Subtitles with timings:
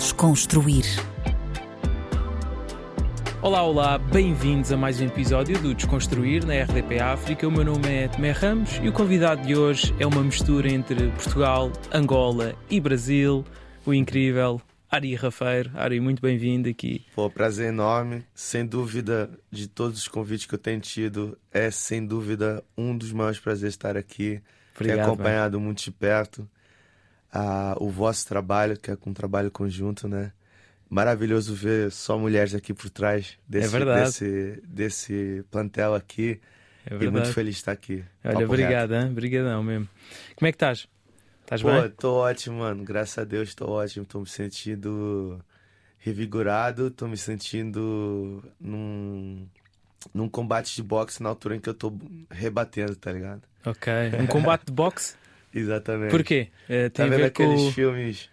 [0.00, 0.86] Desconstruir.
[3.42, 7.46] Olá, olá, bem-vindos a mais um episódio do Desconstruir na RDP África.
[7.46, 11.10] O meu nome é Tomé Ramos e o convidado de hoje é uma mistura entre
[11.10, 13.44] Portugal, Angola e Brasil,
[13.84, 14.58] o incrível
[14.90, 15.70] Ari Rafeiro.
[15.74, 17.04] Ari, muito bem-vindo aqui.
[17.14, 18.24] Pô, prazer enorme.
[18.34, 23.12] Sem dúvida, de todos os convites que eu tenho tido, é sem dúvida um dos
[23.12, 24.40] maiores prazeres estar aqui.
[24.74, 25.66] Obrigado, Ter acompanhado mano.
[25.66, 26.48] muito de perto
[27.32, 30.32] a, o vosso trabalho, que é um trabalho conjunto, né?
[30.88, 36.40] Maravilhoso ver só mulheres aqui por trás desse, é desse, desse plantel aqui.
[36.84, 38.04] É e muito feliz de estar aqui.
[38.24, 39.10] Olha, obrigado, hein?
[39.10, 39.88] Obrigadão mesmo.
[40.34, 40.88] Como é que estás?
[41.42, 41.90] Estás bem?
[41.90, 42.82] tô ótimo, mano.
[42.82, 44.04] Graças a Deus, tô ótimo.
[44.04, 45.40] Tô me sentindo
[45.98, 49.46] revigorado, tô me sentindo num,
[50.12, 51.92] num combate de boxe na altura em que eu tô
[52.30, 53.42] rebatendo, tá ligado?
[53.64, 53.92] Ok.
[54.18, 55.14] Um combate de boxe?
[55.54, 56.10] Exatamente.
[56.10, 56.48] Por quê?
[56.68, 57.72] É, tem tá vendo aqueles com...
[57.72, 58.30] filmes,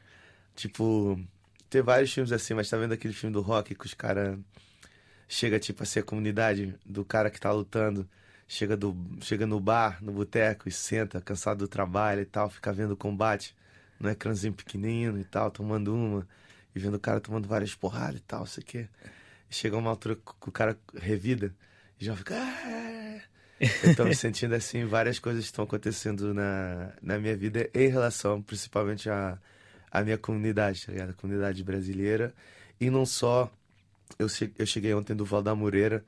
[0.55, 1.19] tipo,
[1.69, 4.37] tem vários filmes assim, mas tá vendo aquele filme do rock que os caras
[5.27, 8.07] chega tipo a ser a comunidade do cara que tá lutando,
[8.47, 12.71] chega do chega no bar, no boteco e senta, cansado do trabalho e tal, fica
[12.71, 13.55] vendo o combate
[13.99, 16.27] no ecrãzinho pequenino e tal, tomando uma
[16.75, 18.87] e vendo o cara tomando várias porradas e tal, sei o quê.
[19.49, 21.53] E chega uma altura que o cara revida
[21.99, 23.21] e já fica ah!
[23.59, 28.41] Eu tô me sentindo assim, várias coisas estão acontecendo na, na minha vida em relação
[28.41, 29.37] principalmente a
[29.91, 31.09] a minha comunidade, tá ligado?
[31.11, 32.33] A comunidade brasileira.
[32.79, 33.51] E não só.
[34.19, 34.27] Eu,
[34.57, 36.05] eu cheguei ontem do Val da Moreira,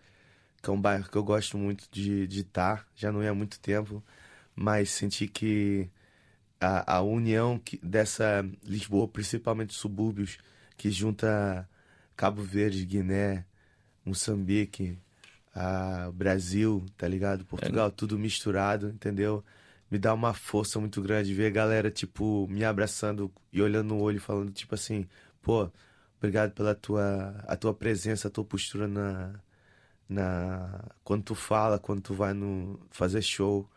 [0.62, 3.34] que é um bairro que eu gosto muito de estar, tá, já não é há
[3.34, 4.04] muito tempo,
[4.56, 5.90] mas senti que
[6.60, 10.38] a, a união que, dessa Lisboa, principalmente subúrbios,
[10.78, 11.68] que junta
[12.16, 13.46] Cabo Verde, Guiné,
[14.06, 14.98] Moçambique,
[15.54, 17.46] a Brasil, tá ligado?
[17.46, 17.92] Portugal, é.
[17.92, 19.44] tudo misturado, entendeu?
[19.90, 24.02] me dá uma força muito grande ver a galera, tipo, me abraçando e olhando no
[24.02, 25.08] olho, falando, tipo assim,
[25.42, 25.70] pô,
[26.18, 29.34] obrigado pela tua, a tua presença, a tua postura na,
[30.08, 33.68] na quando tu fala, quando tu vai no fazer show.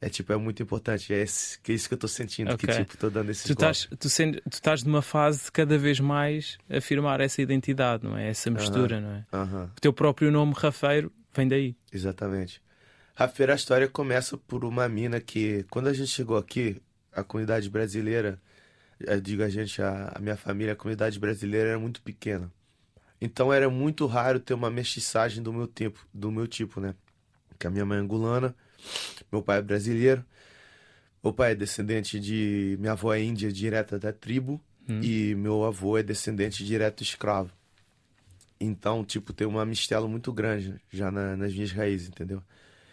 [0.00, 1.14] É tipo, é muito importante.
[1.14, 2.68] É, esse, que é isso que eu tô sentindo, okay.
[2.68, 5.78] que tipo, tô dando esse tu estás, tu, sendo, tu estás numa fase de cada
[5.78, 8.28] vez mais afirmar essa identidade, não é?
[8.28, 9.02] Essa mistura, uh -huh.
[9.02, 9.24] não é?
[9.32, 9.70] Uh -huh.
[9.70, 11.76] O teu próprio nome, Rafeiro, vem daí.
[11.92, 12.62] Exatamente.
[13.16, 17.22] A feira a história começa por uma mina que, quando a gente chegou aqui, a
[17.22, 18.40] comunidade brasileira,
[18.98, 22.50] eu digo a gente, a, a minha família, a comunidade brasileira era muito pequena.
[23.20, 26.94] Então era muito raro ter uma mestiçagem do meu tipo, do meu tipo, né?
[27.58, 28.54] Que a minha mãe é angolana,
[29.30, 30.24] meu pai é brasileiro,
[31.22, 35.00] meu pai é descendente de minha avó é índia direta da tribo hum.
[35.00, 37.50] e meu avô é descendente direto escravo.
[38.64, 42.42] Então, tipo, tem uma mistela muito grande já na, nas minhas raízes, entendeu?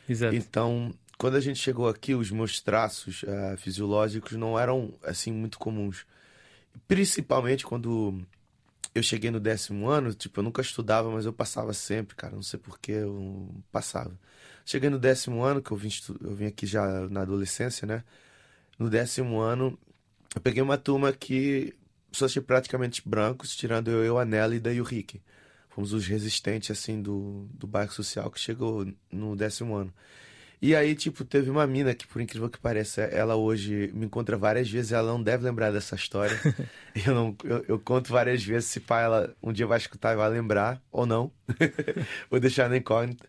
[0.07, 0.35] Exato.
[0.35, 5.59] Então, quando a gente chegou aqui, os meus traços uh, fisiológicos não eram assim muito
[5.59, 6.05] comuns.
[6.87, 8.21] Principalmente quando
[8.93, 12.35] eu cheguei no décimo ano, tipo, eu nunca estudava, mas eu passava sempre, cara.
[12.35, 14.11] Não sei porquê, eu passava.
[14.65, 15.89] Cheguei no décimo ano, que eu vim,
[16.21, 18.03] eu vim aqui já na adolescência, né?
[18.77, 19.77] No décimo ano,
[20.35, 21.73] eu peguei uma turma que
[22.11, 25.21] só tinha praticamente brancos, tirando eu, eu a Nela e o Rick
[25.71, 29.93] fomos os resistentes, assim, do, do bairro social que chegou no décimo ano.
[30.61, 34.37] E aí, tipo, teve uma mina que, por incrível que pareça, ela hoje me encontra
[34.37, 36.39] várias vezes, ela não deve lembrar dessa história.
[37.03, 40.17] eu, não, eu, eu, conto várias vezes, se pá, ela um dia vai escutar e
[40.17, 41.31] vai lembrar, ou não.
[42.29, 43.27] Vou deixar na incógnita.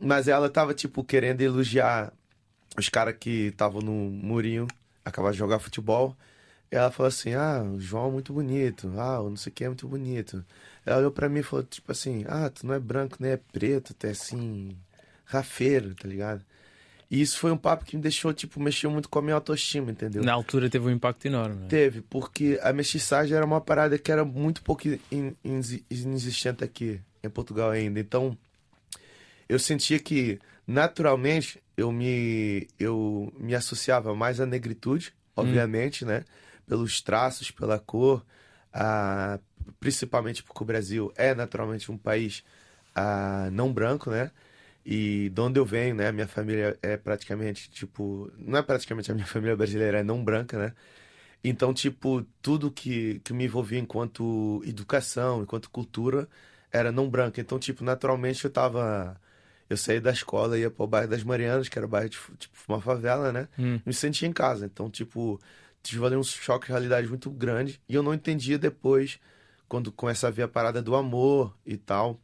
[0.00, 2.12] Mas ela tava, tipo, querendo elogiar
[2.76, 4.66] os caras que estavam no murinho,
[5.04, 6.16] acabaram de jogar futebol.
[6.70, 8.92] E ela falou assim: Ah, o João é muito bonito.
[8.96, 10.44] Ah, o não sei o que é muito bonito.
[10.88, 13.36] Ela olhou pra mim e falou, tipo assim, ah, tu não é branco, nem é
[13.36, 14.74] preto, tu é assim,
[15.26, 16.42] rafeiro, tá ligado?
[17.10, 19.90] E isso foi um papo que me deixou, tipo, mexeu muito com a minha autoestima,
[19.90, 20.22] entendeu?
[20.22, 21.56] Na altura teve um impacto enorme.
[21.56, 21.66] Né?
[21.68, 24.84] Teve, porque a mestiçagem era uma parada que era muito pouco
[25.90, 28.00] inexistente aqui em Portugal ainda.
[28.00, 28.36] Então,
[29.46, 36.08] eu sentia que, naturalmente, eu me, eu me associava mais à negritude, obviamente, hum.
[36.08, 36.24] né?
[36.68, 38.24] Pelos traços, pela cor,
[38.72, 39.38] a,
[39.80, 42.44] principalmente porque o Brasil é naturalmente um país
[42.94, 44.30] ah, não branco, né?
[44.84, 46.10] E de onde eu venho, né?
[46.12, 50.58] Minha família é praticamente, tipo, não é praticamente a minha família brasileira, é não branca,
[50.58, 50.72] né?
[51.42, 56.28] Então, tipo, tudo que, que me envolvia enquanto educação, enquanto cultura,
[56.72, 57.40] era não branca.
[57.40, 59.20] Então, tipo, naturalmente eu tava.
[59.70, 62.56] Eu saí da escola, ia pro bairro das Marianas, que era o bairro de tipo,
[62.66, 63.48] uma favela, né?
[63.58, 63.78] Hum.
[63.84, 64.66] Me sentia em casa.
[64.66, 65.38] Então, tipo,
[65.82, 67.80] tive ali um choque de realidade muito grande.
[67.88, 69.18] E eu não entendia depois
[69.68, 72.20] quando começa a ver a parada do amor e tal,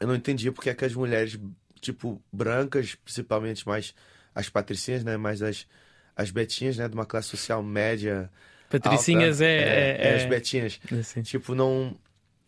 [0.00, 1.38] eu não entendia porque é que as mulheres,
[1.80, 3.94] tipo, brancas, principalmente mais
[4.34, 5.66] as patricinhas, né, mais as,
[6.14, 8.30] as betinhas, né, de uma classe social média,
[8.68, 10.80] Patricinhas alta, é, é, é, é- as betinhas.
[10.92, 11.22] Assim.
[11.22, 11.96] Tipo, não,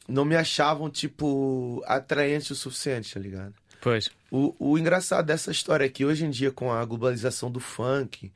[0.07, 3.55] não me achavam, tipo, atraente o suficiente, tá ligado?
[3.81, 4.11] Pois.
[4.31, 8.33] O, o engraçado dessa história é que hoje em dia, com a globalização do funk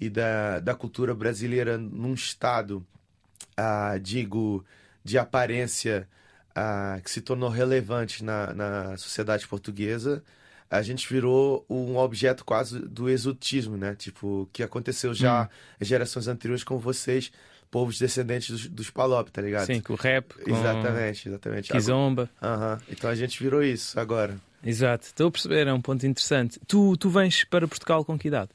[0.00, 2.84] e da, da cultura brasileira num estado,
[3.56, 4.64] ah, digo,
[5.04, 6.08] de aparência
[6.54, 10.22] ah, que se tornou relevante na, na sociedade portuguesa,
[10.70, 13.94] a gente virou um objeto quase do exotismo, né?
[13.96, 15.50] Tipo, que aconteceu já
[15.80, 17.32] em gerações anteriores com vocês,
[17.70, 19.66] povos descendentes dos, dos Palop, tá ligado?
[19.66, 21.72] Sim, com o rap, com Exatamente, exatamente.
[21.72, 22.30] Kizomba.
[22.40, 22.80] Aham.
[22.88, 24.38] Então a gente virou isso agora.
[24.64, 25.06] Exato.
[25.06, 26.60] Estou a perceber, é um ponto interessante.
[26.66, 28.50] Tu, tu vens para Portugal com que idade?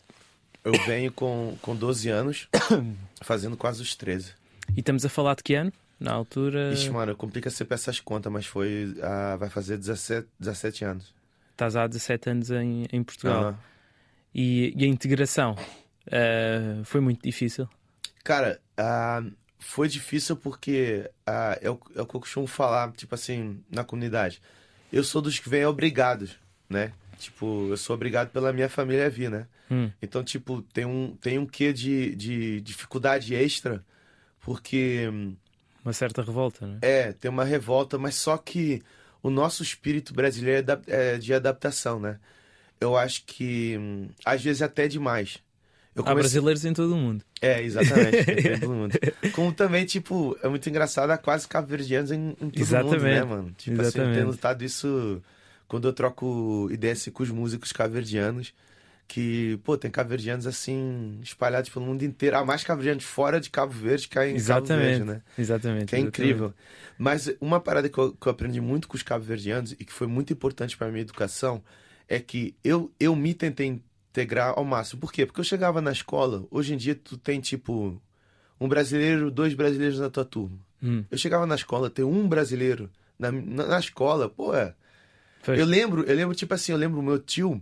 [0.65, 2.47] Eu venho com, com 12 anos,
[3.21, 4.33] fazendo quase os 13.
[4.75, 5.71] E estamos a falar de que ano?
[5.99, 6.73] Na altura.
[6.73, 8.97] Ixi, mano, complica sempre essas contas, mas foi.
[9.01, 11.13] ah, vai fazer 17, 17 anos.
[11.51, 13.57] Estás há 17 anos em, em Portugal.
[14.33, 15.55] E, e a integração
[16.11, 17.69] eh, foi muito difícil.
[18.23, 19.23] Cara, ah,
[19.59, 23.83] foi difícil porque ah, é, o, é o que eu costumo falar, tipo assim, na
[23.83, 24.41] comunidade.
[24.91, 26.37] Eu sou dos que vêm obrigados,
[26.69, 26.91] né?
[27.17, 29.47] Tipo, eu sou obrigado pela minha família a vir, né?
[29.69, 29.91] Hum.
[30.01, 33.83] Então, tipo, tem um, tem um quê de, de dificuldade extra,
[34.39, 35.09] porque.
[35.11, 35.35] hum,
[35.83, 37.13] Uma certa revolta, não é?
[37.13, 38.81] Tem uma revolta, mas só que
[39.23, 42.19] o nosso espírito brasileiro é é de adaptação, né?
[42.79, 45.39] Eu acho que hum, às vezes até demais.
[45.95, 47.23] Eu Há brasileiros em todo o mundo.
[47.41, 48.17] É, exatamente.
[48.29, 48.99] em todo mundo.
[49.31, 53.01] Como também, tipo, é muito engraçado, há quase cabo-verdianos em, em todo mundo, Exatamente.
[53.03, 53.51] né, mano?
[53.57, 54.15] Tipo assim, eu Exatamente.
[54.15, 55.23] tenho notado isso
[55.67, 58.53] quando eu troco ideias assim, com os músicos cabo-verdianos,
[59.07, 62.37] que, pô, tem cabo-verdianos assim, espalhados pelo mundo inteiro.
[62.37, 64.87] Há mais cabo-verdianos fora de Cabo Verde que em Cabo Exatamente.
[64.87, 65.21] Verde, né?
[65.37, 65.85] Exatamente.
[65.85, 66.53] Que é incrível.
[66.97, 70.07] Mas uma parada que eu, que eu aprendi muito com os cabo-verdianos e que foi
[70.07, 71.63] muito importante para minha educação
[72.07, 75.01] é que eu, eu me tentei integrar ao máximo.
[75.01, 75.25] Por quê?
[75.25, 78.01] Porque eu chegava na escola, hoje em dia tu tem tipo
[78.59, 80.57] um brasileiro, dois brasileiros na tua turma.
[80.81, 82.89] Hum, Eu chegava na escola, ter um brasileiro
[83.19, 84.73] na, na, na escola, pô, é.
[85.53, 87.61] Eu lembro, eu lembro, tipo assim, eu lembro o meu tio,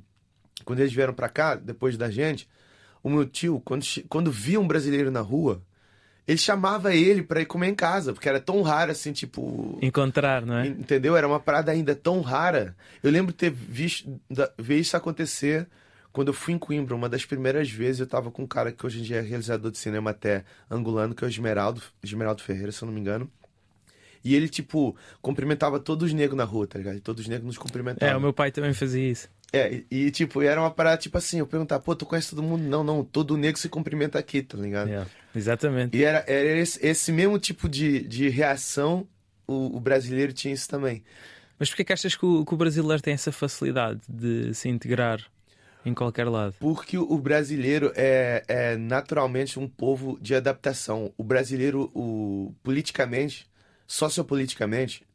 [0.64, 2.48] quando eles vieram pra cá, depois da gente,
[3.02, 5.62] o meu tio, quando, quando via um brasileiro na rua,
[6.28, 9.78] ele chamava ele pra ir comer em casa, porque era tão raro assim, tipo.
[9.82, 10.68] Encontrar, não é?
[10.68, 11.18] Entendeu?
[11.18, 12.76] Era uma parada ainda tão rara.
[13.02, 14.20] Eu lembro ter visto
[14.58, 15.68] ver isso acontecer
[16.14, 16.96] quando eu fui em Coimbra.
[16.96, 19.70] Uma das primeiras vezes eu tava com um cara que hoje em dia é realizador
[19.70, 23.30] de cinema até angolano, que é o Esmeraldo, Esmeraldo Ferreira, se eu não me engano.
[24.24, 26.98] E ele, tipo, cumprimentava todos os negros na rua, tá ligado?
[26.98, 28.14] E todos os negros nos cumprimentavam.
[28.14, 29.30] É, o meu pai também fazia isso.
[29.52, 32.64] É, e, tipo, era uma parada, tipo assim, eu perguntava, pô, tu conhece todo mundo?
[32.64, 34.88] Não, não, todo negro se cumprimenta aqui, tá ligado?
[34.88, 35.10] Yeah.
[35.36, 35.96] Exatamente.
[35.96, 39.08] E era, era esse, esse mesmo tipo de, de reação,
[39.46, 41.04] o, o brasileiro tinha isso também.
[41.60, 45.24] Mas porquê que achas que o, que o brasileiro tem essa facilidade de se integrar
[45.86, 46.56] em qualquer lado?
[46.60, 51.14] Porque o brasileiro é, é naturalmente um povo de adaptação.
[51.16, 53.48] O brasileiro, o, politicamente,
[53.88, 55.06] sociopoliticamente,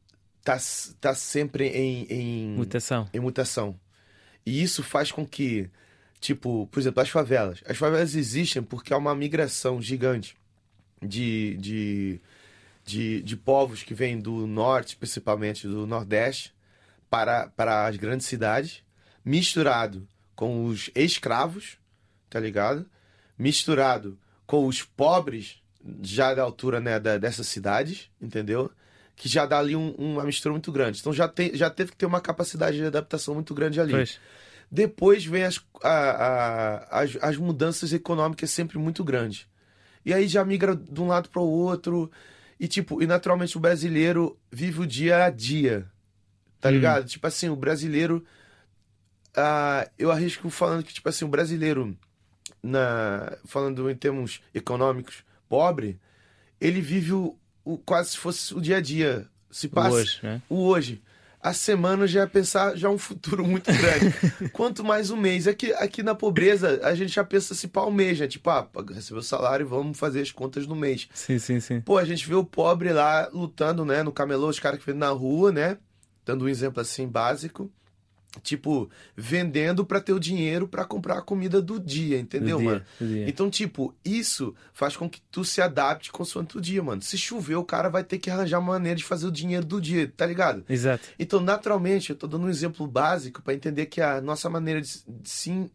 [0.45, 3.09] tá, s- tá sempre em, em, Mutação.
[3.13, 3.79] em mutação.
[4.47, 5.69] E isso faz com que,
[6.21, 7.61] tipo, por exemplo, as favelas.
[7.67, 10.37] As favelas existem porque há uma migração gigante
[11.03, 12.21] de, de,
[12.85, 16.55] de, de povos que vêm do norte, principalmente do nordeste,
[17.11, 18.83] para, para as grandes cidades,
[19.25, 21.79] misturado com os escravos,
[22.31, 22.89] tá ligado?
[23.39, 25.63] Misturado com os pobres,
[26.03, 28.71] já da altura né, da, dessas cidades, entendeu?
[29.17, 31.01] Que já dá ali um- uma mistura muito grande.
[31.01, 33.93] Então já, tem, já teve que ter uma capacidade de adaptação muito grande ali.
[33.93, 34.19] Pois.
[34.71, 39.47] Depois vem as, a- a- as, as mudanças econômicas sempre muito grandes.
[40.05, 42.11] E aí já migra de um lado para o outro.
[42.61, 45.87] E tipo, e naturalmente o brasileiro vive o dia a dia.
[46.61, 46.73] Tá Hum.
[46.73, 47.07] ligado?
[47.07, 48.25] Tipo assim, o brasileiro.
[49.37, 51.97] ah, eu arrisco falando que, tipo assim, o brasileiro,
[52.63, 55.99] na, falando em termos econômicos, pobre,
[56.61, 59.27] ele vive o, o- quase se fosse o dia a dia.
[59.51, 60.43] Se passa Hoje, né?
[60.49, 61.03] o hoje.
[61.41, 64.13] A semana já é pensar já um futuro muito grande.
[64.53, 65.47] Quanto mais um mês.
[65.47, 68.27] Aqui, aqui na pobreza, a gente já pensa se pá um mês, né?
[68.27, 71.09] Tipo, ah, recebeu o salário e vamos fazer as contas no mês.
[71.15, 71.81] Sim, sim, sim.
[71.81, 74.03] Pô, a gente vê o pobre lá lutando, né?
[74.03, 75.79] No camelô, os caras que vendem na rua, né?
[76.27, 77.71] Dando um exemplo assim básico.
[78.43, 82.85] Tipo, vendendo pra ter o dinheiro pra comprar a comida do dia, entendeu, Do mano?
[83.01, 83.29] do dia.
[83.29, 87.01] Então, tipo, isso faz com que tu se adapte consoante o dia, mano.
[87.01, 89.81] Se chover, o cara vai ter que arranjar uma maneira de fazer o dinheiro do
[89.81, 90.63] dia, tá ligado?
[90.69, 91.09] Exato.
[91.19, 95.03] Então, naturalmente, eu tô dando um exemplo básico para entender que a nossa maneira de,
[95.23, 95.71] de,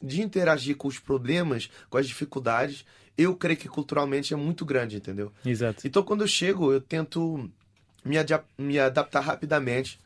[0.00, 2.86] de interagir com os problemas, com as dificuldades,
[3.18, 5.32] eu creio que culturalmente é muito grande, entendeu?
[5.44, 5.86] Exato.
[5.86, 7.50] Então, quando eu chego, eu tento
[8.04, 8.16] me,
[8.56, 9.98] me adaptar rapidamente,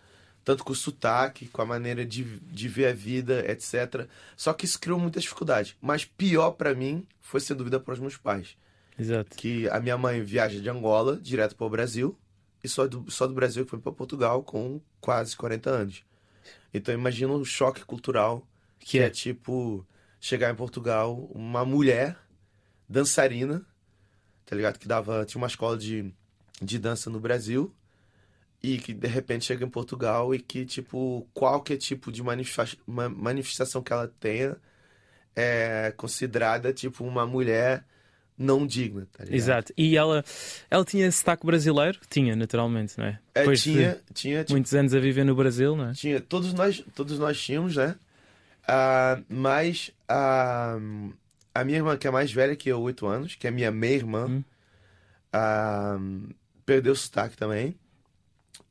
[0.44, 4.09] tanto com o sotaque, com a maneira de, de ver a vida, etc.
[4.37, 5.76] Só que isso criou muita dificuldade.
[5.80, 8.56] Mas pior para mim foi, sem dúvida, para os meus pais.
[8.99, 9.37] Exato.
[9.37, 12.18] Que a minha mãe viaja de Angola direto para o Brasil
[12.62, 16.04] e só do, só do Brasil que foi para Portugal com quase 40 anos.
[16.73, 18.47] Então imagina o choque cultural
[18.78, 19.06] que, que é?
[19.06, 19.87] é tipo
[20.20, 22.18] chegar em Portugal uma mulher
[22.88, 23.64] dançarina,
[24.44, 24.78] tá ligado?
[24.78, 26.12] Que dava tinha uma escola de,
[26.61, 27.75] de dança no Brasil
[28.62, 33.92] e que de repente chega em Portugal e que tipo qualquer tipo de manifestação que
[33.92, 34.56] ela tenha
[35.34, 37.84] é considerada tipo uma mulher
[38.40, 39.24] não digna, tá?
[39.28, 39.70] Exato.
[39.76, 40.24] E ela,
[40.70, 41.98] ela tinha sotaque brasileiro?
[42.08, 43.20] Tinha, naturalmente, não é?
[43.34, 44.40] é Depois tinha, tinha.
[44.40, 45.92] Tipo, muitos anos a viver no Brasil, não é?
[45.92, 46.20] Tinha.
[46.22, 47.94] Todos nós, todos nós tínhamos, né?
[48.62, 51.12] Uh, mas uh,
[51.54, 54.26] a minha irmã, que é mais velha que eu, oito anos, que é minha meia-irmã,
[54.26, 54.44] hum.
[55.34, 57.74] uh, perdeu o sotaque também.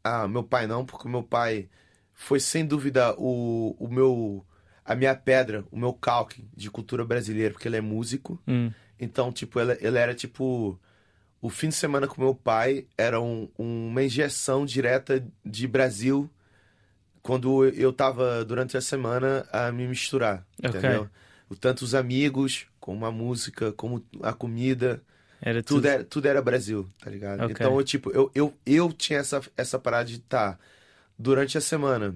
[0.04, 1.70] Ah, meu pai não, porque meu pai
[2.14, 4.46] foi sem dúvida o, o meu
[4.90, 8.42] a minha pedra, o meu calque de cultura brasileira, porque ele é músico.
[8.48, 8.72] Hum.
[9.00, 10.80] Então, tipo, ele, ele era tipo.
[11.40, 16.30] O fim de semana com meu pai era um, uma injeção direta de Brasil
[17.22, 20.46] quando eu tava durante a semana a me misturar.
[20.58, 20.70] Okay.
[20.70, 21.10] Entendeu?
[21.60, 25.04] Tanto os amigos, como a música, como a comida.
[25.42, 25.78] Era tudo...
[25.78, 27.44] Tudo, era, tudo era Brasil, tá ligado?
[27.44, 27.52] Okay.
[27.52, 30.60] Então, eu, tipo, eu, eu, eu tinha essa, essa parada de estar tá,
[31.18, 32.16] durante a semana.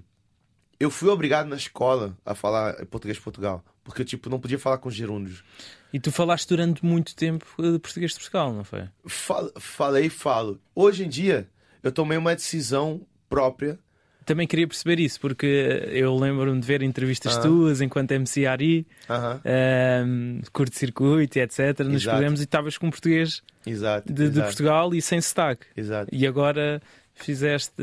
[0.79, 3.63] Eu fui obrigado na escola a falar português de Portugal.
[3.83, 5.43] Porque eu, tipo, não podia falar com gerúndios.
[5.91, 8.89] E tu falaste durante muito tempo de português de Portugal, não foi?
[9.05, 10.59] Fal falei e falo.
[10.73, 11.47] Hoje em dia,
[11.83, 13.77] eu tomei uma decisão própria.
[14.25, 17.43] Também queria perceber isso, porque eu lembro-me de ver entrevistas uh -huh.
[17.43, 20.05] tuas enquanto MC Ari, uh -huh.
[20.05, 21.79] um, curto-circuito, etc.
[21.79, 24.39] Nos programas e estavas com português exato, de, exato.
[24.39, 25.65] de, Portugal e sem sotaque.
[25.75, 26.09] Exato.
[26.11, 26.81] E agora
[27.15, 27.81] fizeste,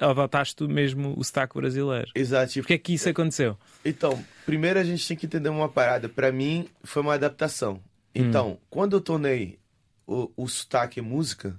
[0.00, 2.10] adotaste mesmo o sotaque brasileiro.
[2.14, 2.54] Exato.
[2.54, 3.56] Porquê é que isso aconteceu?
[3.84, 6.08] Então, primeiro a gente tem que entender uma parada.
[6.08, 7.80] Para mim, foi uma adaptação.
[8.14, 8.58] Então, hum.
[8.70, 9.58] quando eu tornei
[10.06, 11.56] o, o sotaque em música,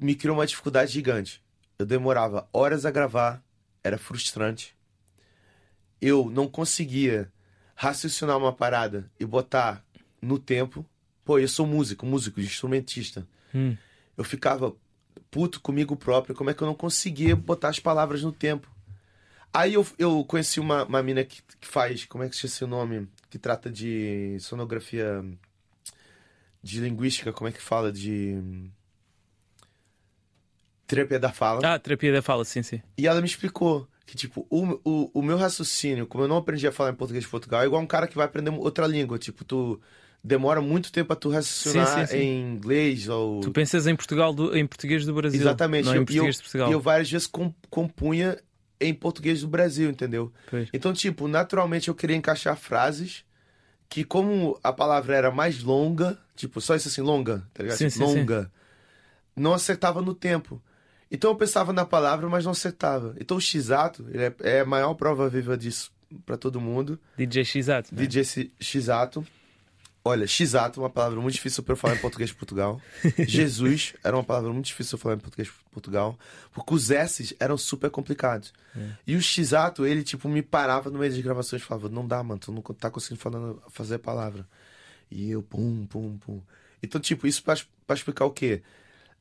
[0.00, 1.42] me criou uma dificuldade gigante.
[1.78, 3.42] Eu demorava horas a gravar,
[3.82, 4.76] era frustrante.
[6.00, 7.32] Eu não conseguia
[7.74, 9.84] raciocinar uma parada e botar
[10.20, 10.84] no tempo.
[11.24, 13.26] Pô, eu sou músico, músico, instrumentista.
[13.54, 13.76] Hum.
[14.16, 14.74] Eu ficava
[15.30, 18.70] puto comigo próprio, como é que eu não conseguia botar as palavras no tempo.
[19.52, 22.76] Aí eu, eu conheci uma, uma mina que, que faz, como é que se chama
[22.76, 23.08] o nome?
[23.30, 25.24] Que trata de sonografia
[26.62, 27.92] de linguística, como é que fala?
[27.92, 28.40] De.
[30.94, 31.60] Terapia da fala.
[31.74, 32.80] Ah, terapia da fala, sim, sim.
[32.96, 36.66] E ela me explicou que, tipo, o, o, o meu raciocínio, como eu não aprendi
[36.66, 39.18] a falar em português de Portugal, é igual um cara que vai aprender outra língua.
[39.18, 39.80] Tipo, tu
[40.22, 42.18] demora muito tempo a tu raciocinar sim, sim, sim.
[42.18, 43.40] em inglês ou...
[43.40, 45.84] Tu pensas em, Portugal do, em português do Brasil, Exatamente.
[45.84, 46.68] não em português eu, de Portugal.
[46.70, 47.30] E eu várias vezes
[47.68, 48.38] compunha
[48.80, 50.32] em português do Brasil, entendeu?
[50.50, 50.68] Pois.
[50.72, 53.24] Então, tipo, naturalmente eu queria encaixar frases
[53.88, 57.78] que como a palavra era mais longa, tipo, só isso assim, longa, tá ligado?
[57.78, 58.50] Tipo, longa,
[59.36, 60.60] não acertava no tempo.
[61.14, 63.14] Então eu pensava na palavra, mas não acertava.
[63.20, 65.92] Então o X-Ato, ele é, é a maior prova viva disso
[66.26, 66.98] para todo mundo.
[67.16, 67.94] DJ X-Ato.
[67.94, 68.04] Né?
[68.04, 69.24] DJ X-Ato.
[70.04, 72.80] Olha, X-Ato, uma palavra muito difícil para eu falar em português de Portugal.
[73.28, 76.18] Jesus era uma palavra muito difícil para falar em português de Portugal,
[76.52, 78.52] porque os S's eram super complicados.
[78.76, 78.80] É.
[79.06, 82.24] E o X-Ato, ele tipo me parava no meio das gravações e falava: "Não dá,
[82.24, 84.44] mano, tu não tá conseguindo falar, fazer a palavra".
[85.08, 86.42] E eu pum, pum, pum.
[86.82, 87.54] Então, tipo, isso para
[87.94, 88.62] explicar o quê?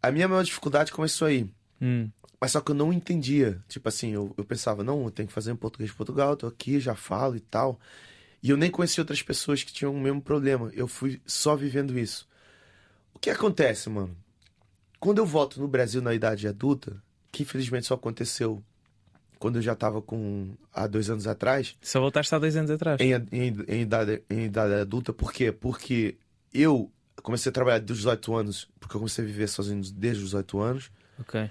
[0.02, 1.48] A minha maior dificuldade começou aí.
[1.84, 2.10] Hum.
[2.40, 3.62] Mas só que eu não entendia.
[3.68, 6.48] Tipo assim, eu, eu pensava, não, eu tenho que fazer em português de Portugal, tô
[6.48, 7.78] aqui, já falo e tal.
[8.42, 10.72] E eu nem conheci outras pessoas que tinham o mesmo problema.
[10.74, 12.28] Eu fui só vivendo isso.
[13.14, 14.16] O que acontece, mano?
[15.00, 18.64] Quando eu volto no Brasil na idade adulta, que infelizmente só aconteceu
[19.38, 20.56] quando eu já tava com.
[20.74, 21.76] há dois anos atrás.
[21.82, 23.02] Só voltaste há dois anos atrás?
[23.02, 25.52] Em, em, em, idade, em idade adulta, por quê?
[25.52, 26.18] Porque
[26.54, 26.90] eu
[27.22, 30.60] comecei a trabalhar dos 18 anos, porque eu comecei a viver sozinho desde os 18
[30.60, 30.92] anos.
[31.20, 31.50] Ok.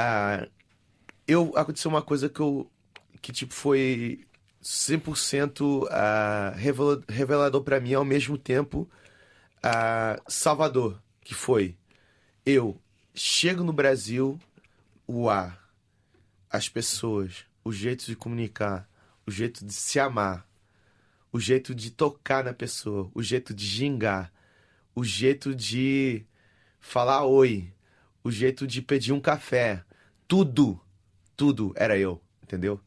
[0.00, 0.46] Ah,
[1.26, 2.70] eu aconteceu uma coisa que eu.
[3.20, 4.24] que tipo foi
[4.62, 8.88] 100% uh, revelador para mim ao mesmo tempo
[9.58, 11.76] uh, Salvador, que foi
[12.46, 12.80] eu
[13.12, 14.38] chego no Brasil,
[15.06, 15.68] o ar,
[16.48, 18.88] as pessoas, o jeito de comunicar,
[19.26, 20.48] o jeito de se amar,
[21.32, 24.32] o jeito de tocar na pessoa, o jeito de gingar,
[24.94, 26.24] o jeito de
[26.80, 27.72] falar oi,
[28.22, 29.84] o jeito de pedir um café,
[30.28, 30.80] tudo,
[31.36, 32.80] tudo era eu, entendeu?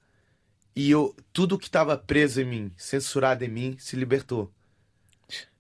[0.74, 4.50] E eu, tudo que estava preso em mim, censurado em mim, se libertou.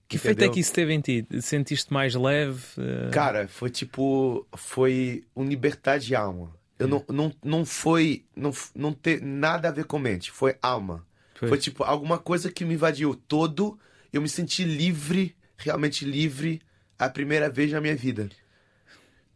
[0.08, 1.26] Que efeito é que isso teve em ti?
[1.40, 2.62] Sentiste mais leve?
[2.78, 3.12] Uh...
[3.12, 4.46] Cara, foi tipo.
[4.58, 6.54] Foi um libertar de alma.
[6.78, 6.90] Eu é.
[6.90, 8.26] não, não, não foi.
[8.36, 10.30] Não, não ter nada a ver com mente.
[10.30, 11.06] Foi alma.
[11.34, 11.48] Foi.
[11.48, 13.80] foi tipo alguma coisa que me invadiu todo.
[14.12, 16.62] Eu me senti livre, realmente livre,
[17.00, 18.30] a primeira vez na minha vida.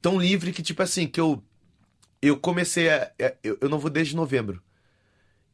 [0.02, 1.42] Tão livre que, tipo assim, que eu.
[2.26, 3.12] Eu comecei a.
[3.44, 4.60] Eu, eu não vou desde novembro.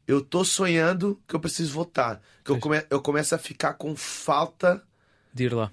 [0.06, 2.22] Eu tô sonhando que eu preciso votar.
[2.42, 4.82] Que eu, come, eu começo a ficar com falta.
[5.34, 5.70] De ir lá.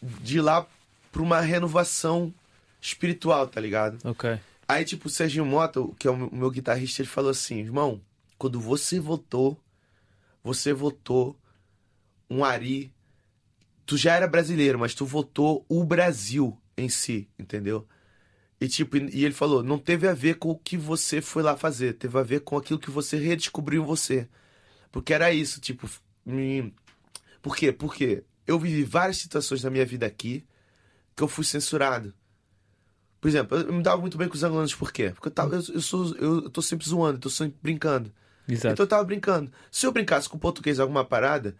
[0.00, 0.64] De ir lá
[1.10, 2.32] pra uma renovação
[2.80, 3.98] espiritual, tá ligado?
[4.08, 4.38] Ok.
[4.68, 8.00] Aí, tipo, o Serginho Mota, que é o meu guitarrista, ele falou assim: irmão,
[8.38, 9.60] quando você votou,
[10.42, 11.36] você votou
[12.30, 12.92] um Ari.
[13.84, 17.88] Tu já era brasileiro, mas tu votou o Brasil em si, entendeu?
[18.62, 21.56] E tipo, e ele falou, não teve a ver com o que você foi lá
[21.56, 24.28] fazer, teve a ver com aquilo que você redescobriu em você.
[24.92, 25.90] Porque era isso, tipo,
[26.24, 26.72] me...
[27.42, 27.72] por quê?
[27.72, 30.44] Porque eu vivi várias situações na minha vida aqui
[31.16, 32.14] que eu fui censurado.
[33.20, 35.10] Por exemplo, eu me dava muito bem com os angolanos, por quê?
[35.10, 38.12] Porque eu, tava, eu, eu, sou, eu, eu tô sempre zoando, tô sempre brincando.
[38.48, 38.74] Exato.
[38.74, 39.50] Então eu tava brincando.
[39.72, 41.56] Se eu brincasse com português alguma parada,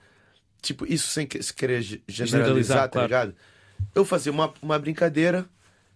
[0.61, 3.09] tipo, isso sem querer generalizar, generalizar tá claro.
[3.09, 3.35] ligado?
[3.93, 5.51] Eu fazia uma, uma brincadeira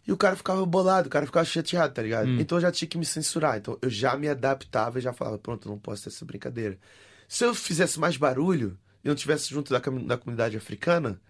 [0.07, 2.29] e o cara ficava bolado, o cara ficava chateado, tá ligado?
[2.29, 2.39] Hum.
[2.41, 3.59] Então eu já tinha que me censurar.
[3.59, 6.79] Então eu já me adaptava e já falava, pronto, não posso ter essa brincadeira.
[7.27, 11.21] Se eu fizesse mais barulho e não tivesse junto da, da comunidade africana,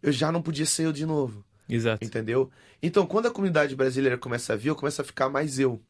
[0.00, 1.44] eu já não podia ser eu de novo.
[1.68, 2.04] Exato.
[2.04, 2.50] Entendeu?
[2.80, 5.82] Então quando a comunidade brasileira começa a vir, eu começo a ficar mais eu.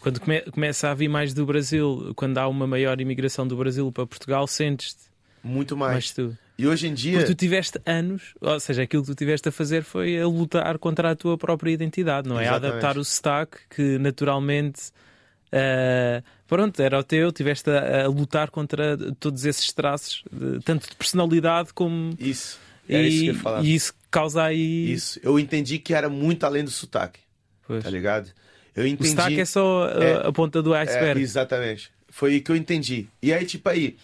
[0.00, 3.92] Quando come, começa a vir mais do Brasil, quando há uma maior imigração do Brasil
[3.92, 5.08] para Portugal, sentes-te
[5.42, 5.92] muito mais.
[5.92, 6.36] mais tu.
[6.58, 7.18] E hoje em dia.
[7.18, 10.76] Porque tu tiveste anos, ou seja, aquilo que tu tiveste a fazer foi a lutar
[10.78, 12.42] contra a tua própria identidade, não é?
[12.42, 12.66] Exatamente.
[12.66, 14.90] A adaptar o sotaque que naturalmente.
[15.50, 20.90] Uh, pronto, era o teu, tiveste a, a, lutar contra todos esses traços, de, tanto
[20.90, 22.12] de personalidade como.
[22.18, 22.58] Isso.
[22.88, 23.64] É e, isso que eu falar.
[23.64, 24.92] E isso causa aí.
[24.92, 25.20] Isso.
[25.22, 27.20] Eu entendi que era muito além do sotaque.
[27.66, 27.84] Pois.
[27.84, 28.32] Tá ligado?
[28.74, 29.08] Eu entendi.
[29.08, 31.20] O sotaque é só a, é, a ponta do iceberg.
[31.20, 31.90] É, exatamente.
[32.08, 33.06] Foi que eu entendi.
[33.22, 33.96] E aí, tipo, aí.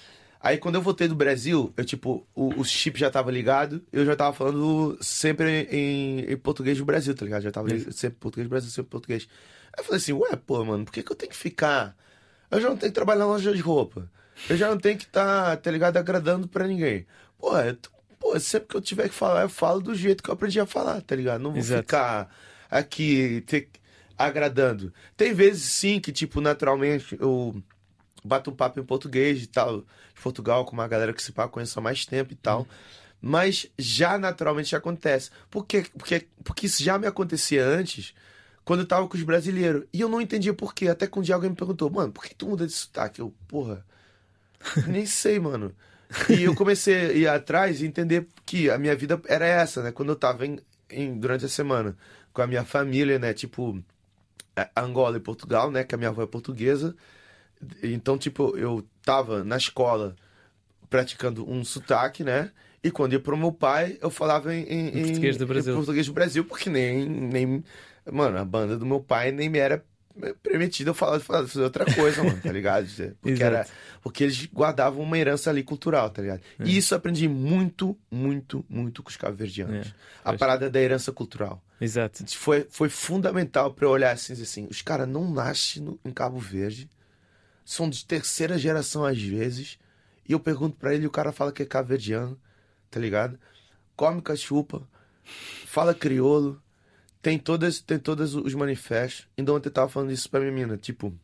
[0.44, 4.04] Aí quando eu voltei do Brasil, eu tipo, o, o chip já tava ligado, eu
[4.04, 7.40] já tava falando sempre em, em português do Brasil, tá ligado?
[7.40, 9.26] Já tava sempre português do Brasil, sempre português.
[9.72, 11.96] Aí eu falei assim, ué, pô, mano, por que, que eu tenho que ficar?
[12.50, 14.11] Eu já não tenho que trabalhar na loja de roupa.
[14.46, 17.07] Eu já não tenho que estar, tá, tá ligado, agradando pra ninguém.
[17.38, 17.74] Pô, eu,
[18.20, 20.66] pô, sempre que eu tiver que falar, eu falo do jeito que eu aprendi a
[20.66, 21.40] falar, tá ligado?
[21.40, 21.85] Não vou Exato.
[21.85, 22.28] ficar
[22.70, 23.70] aqui ter,
[24.18, 24.92] agradando.
[25.16, 27.62] Tem vezes sim que, tipo, naturalmente eu
[28.24, 29.85] bato um papo em português e tal,
[30.24, 32.60] Portugal, com uma galera que se pá conheço há mais tempo e tal.
[32.60, 32.66] Uhum.
[33.20, 35.30] Mas já naturalmente acontece.
[35.50, 35.87] Por quê?
[35.96, 38.14] Porque, porque isso já me acontecia antes,
[38.64, 39.84] quando eu tava com os brasileiros.
[39.92, 40.88] E eu não entendia por quê.
[40.88, 43.20] Até que um dia alguém me perguntou, mano, por que tu muda de sotaque?
[43.20, 43.84] Eu, porra,
[44.87, 45.74] nem sei, mano.
[46.28, 49.92] E eu comecei a ir atrás e entender que a minha vida era essa, né?
[49.92, 50.58] Quando eu tava em,
[50.90, 51.96] em, durante a semana
[52.32, 53.32] com a minha família, né?
[53.32, 53.82] Tipo,
[54.76, 55.84] Angola e Portugal, né?
[55.84, 56.94] Que a minha avó é portuguesa.
[57.82, 60.14] Então, tipo, eu tava na escola
[60.88, 62.50] praticando um sotaque, né?
[62.82, 65.72] E quando ia pro meu pai, eu falava em, em, português do Brasil.
[65.72, 67.64] Em português do Brasil, porque nem, nem.
[68.12, 69.82] Mano, a banda do meu pai nem me era
[70.42, 72.86] permitido eu falar, fazer outra coisa, mano, tá ligado?
[73.20, 73.66] Porque, era,
[74.02, 76.40] porque eles guardavam uma herança ali cultural, tá ligado?
[76.58, 76.64] É.
[76.64, 79.88] E isso eu aprendi muito, muito, muito com os cabo-verdianos.
[79.88, 79.92] É.
[80.22, 81.62] A parada da herança cultural.
[81.80, 82.24] Exato.
[82.36, 86.38] Foi, foi fundamental para eu olhar assim, assim, os caras não nascem no, em Cabo
[86.38, 86.88] Verde
[87.64, 89.79] são de terceira geração às vezes.
[90.29, 92.38] E eu pergunto para ele e o cara fala que é caverdiano,
[92.90, 93.38] tá ligado?
[93.96, 94.83] Come cachupa,
[95.66, 96.62] fala crioulo,
[97.20, 99.27] tem todas, tem todos os manifestos.
[99.37, 101.14] Ainda ontem eu tava falando isso pra minha menina, tipo,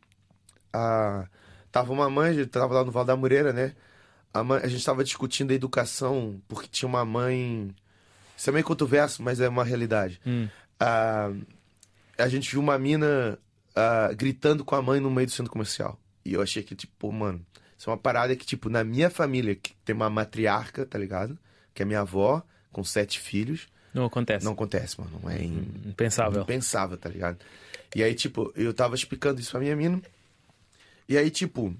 [0.73, 1.27] a...
[1.71, 3.75] tava uma mãe, tava lá no Val da Moreira, né?
[4.33, 7.75] A, mãe, a gente tava discutindo a educação, porque tinha uma mãe.
[8.37, 10.21] Isso é meio controverso, mas é uma realidade.
[10.25, 10.49] Hum.
[10.79, 11.31] A,
[12.17, 13.39] a gente viu uma mina
[14.17, 15.99] gritando com a mãe no meio do centro comercial.
[16.25, 17.45] E eu achei que, tipo, mano,
[17.77, 21.39] isso é uma parada que, tipo, na minha família, que tem uma matriarca, tá ligado?
[21.73, 23.69] Que é minha avó, com sete filhos.
[23.95, 24.45] Não acontece.
[24.45, 25.19] Não acontece, mano.
[25.23, 26.43] Não é impensável.
[26.43, 27.39] Impensável, tá ligado?
[27.95, 30.01] E aí, tipo, eu tava explicando isso pra minha mina.
[31.09, 31.75] E aí, tipo,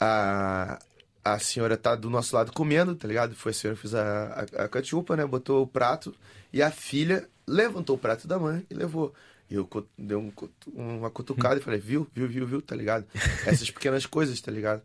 [0.00, 0.78] a,
[1.24, 3.34] a senhora tá do nosso lado comendo, tá ligado?
[3.34, 5.24] Foi a senhora que fez a, a, a cachupa, né?
[5.24, 6.14] Botou o prato.
[6.52, 9.14] E a filha levantou o prato da mãe e levou.
[9.54, 10.32] Eu dei um,
[10.74, 13.06] uma cutucada e falei, viu, viu, viu, viu, tá ligado?
[13.46, 14.82] Essas pequenas coisas, tá ligado?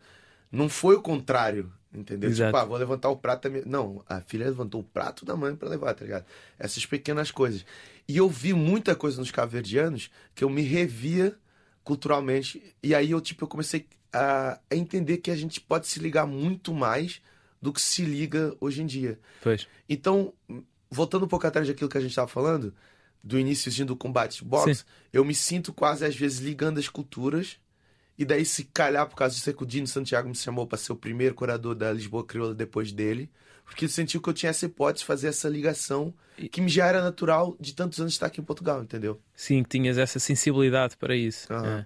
[0.51, 2.29] Não foi o contrário, entendeu?
[2.29, 2.49] Exato.
[2.49, 3.63] Tipo, ah, vou levantar o prato da minha...
[3.65, 6.25] Não, a filha levantou o prato da mãe para levar, tá ligado?
[6.58, 7.65] Essas pequenas coisas.
[8.08, 11.36] E eu vi muita coisa nos caverdianos que eu me revia
[11.84, 12.75] culturalmente.
[12.82, 16.25] E aí eu, tipo, eu comecei a, a entender que a gente pode se ligar
[16.25, 17.21] muito mais
[17.62, 19.19] do que se liga hoje em dia.
[19.41, 19.67] Pois.
[19.88, 20.34] Então,
[20.89, 22.73] voltando um pouco atrás daquilo que a gente estava falando,
[23.23, 24.84] do iníciozinho do combate box, Sim.
[25.12, 27.58] eu me sinto quase às vezes ligando as culturas
[28.17, 30.77] E daí, se calhar, por causa disso, é que o Dino Santiago me chamou para
[30.77, 33.29] ser o primeiro curador da Lisboa Crioula depois dele.
[33.63, 36.13] Porque sentiu que eu tinha essa hipótese de fazer essa ligação
[36.51, 39.21] que me já era natural de tantos anos estar aqui em Portugal, entendeu?
[39.34, 41.51] Sim, que tinhas essa sensibilidade para isso.
[41.53, 41.79] Aham.
[41.79, 41.86] É.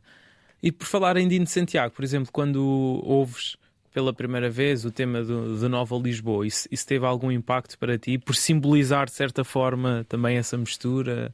[0.62, 2.64] E por falar em Dino Santiago, por exemplo, quando
[3.04, 3.56] ouves
[3.94, 7.98] pela primeira vez o tema do, do Nova Lisboa, isso, isso teve algum impacto para
[7.98, 8.18] ti?
[8.18, 11.34] Por simbolizar, de certa forma, também essa mistura?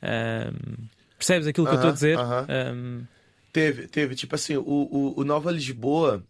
[0.00, 0.86] Ahm,
[1.18, 2.18] percebes aquilo que eu estou a dizer?
[2.18, 2.46] aham.
[2.48, 3.02] Ahm,
[3.52, 4.14] Teve, teve.
[4.14, 6.24] Tipo assim, o, o, o Nova Lisboa,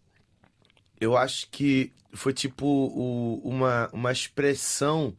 [0.99, 5.15] eu acho que foi tipo o- uma, uma expressão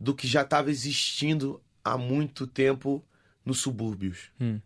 [0.00, 3.04] do que já estava existindo há muito tempo
[3.44, 4.30] nos subúrbios.
[4.40, 4.60] Hum.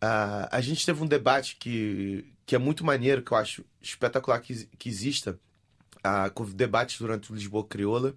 [0.00, 4.40] Ah, a gente teve um debate que, que é muito maneiro, que eu acho espetacular
[4.40, 5.38] que, que exista.
[6.02, 8.14] Ah, com debates durante o Lisboa Crioula.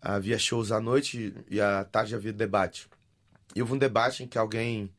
[0.00, 2.86] Havia shows à noite e à tarde havia debate.
[3.54, 4.92] E houve um debate em que alguém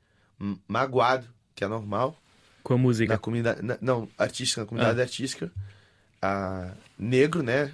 [0.68, 2.18] magoado, que é normal,
[2.64, 3.14] com a música.
[3.14, 3.62] na comunidade.
[3.62, 5.52] na- não, artística, na comunidade artística.
[6.22, 7.74] A, negro, né?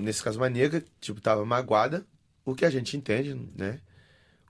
[0.00, 2.06] Nesse caso, uma negra, tipo, tava magoada.
[2.44, 3.80] O que a gente entende, né?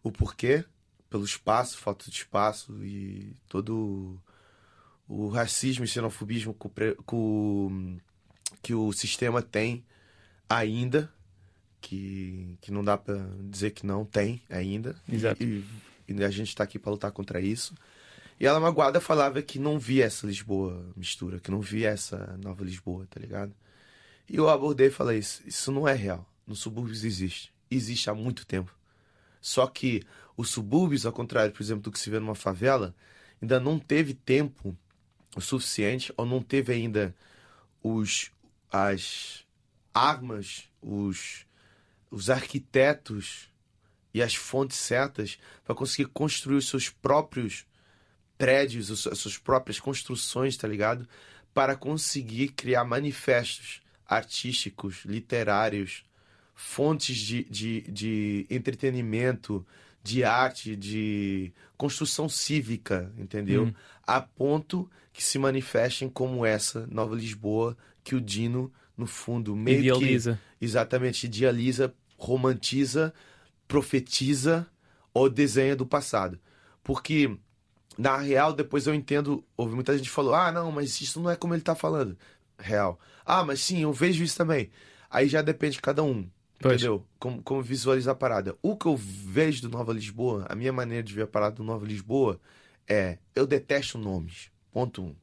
[0.03, 0.65] O porquê,
[1.11, 4.19] pelo espaço, falta de espaço e todo
[5.09, 6.57] o racismo e xenofobismo
[8.63, 9.85] que o, sistema tem
[10.49, 11.11] ainda.
[11.81, 13.15] Que, que não dá pra
[13.49, 14.97] dizer que não tem ainda.
[15.09, 15.41] Exato.
[15.43, 15.65] E,
[16.09, 17.75] e a gente tá aqui pra lutar contra isso.
[18.41, 22.65] E ela magoada falava que não via essa Lisboa mistura, que não via essa nova
[22.65, 23.55] Lisboa, tá ligado?
[24.29, 26.29] E eu abordei e falei, isso, isso não é real.
[26.47, 27.53] Nos subúrbios existe.
[27.71, 28.75] Existe há muito tempo.
[29.41, 30.03] Só que
[30.37, 32.95] os subúrbios, ao contrário, por exemplo, do que se vê numa favela,
[33.41, 34.77] ainda não teve tempo
[35.37, 37.15] o suficiente, ou não teve ainda
[37.83, 38.33] os,
[38.73, 39.45] as
[39.95, 41.47] armas, os,
[42.11, 43.49] os arquitetos
[44.13, 47.67] e as fontes certas para conseguir construir os seus próprios
[48.39, 51.09] prédios, os- as suas próprias construções, tá ligado?
[51.55, 56.05] Para conseguir criar manifestos artísticos, literários,
[56.55, 59.67] fontes de, de, de entretenimento,
[60.03, 63.65] de arte, de construção cívica, entendeu?
[63.67, 63.75] Hum.
[64.07, 67.75] A ponto que se manifestem como essa Nova Lisboa
[68.05, 70.39] que o Dino, no fundo, meio Idealiza.
[70.59, 73.15] que exatamente idealiza, romantiza,
[73.67, 74.67] profetiza
[75.15, 76.39] ou desenha do passado.
[76.85, 77.35] Porque
[77.97, 81.31] na real, depois eu entendo, houve muita gente que falou: "Ah, não, mas isso não
[81.31, 82.15] é como ele tá falando".
[82.59, 83.01] Real.
[83.25, 84.71] Ah, mas sim, eu vejo isso também.
[85.11, 86.29] Aí já depende de cada um.
[86.61, 86.75] Pois.
[86.75, 87.07] Entendeu?
[87.19, 88.55] Como, como visualizar a parada.
[88.63, 91.65] O que eu vejo do Nova Lisboa, a minha maneira de ver a parada do
[91.65, 92.39] Nova Lisboa
[92.87, 94.55] é: eu detesto nomes.
[94.77, 95.17] Ponto um.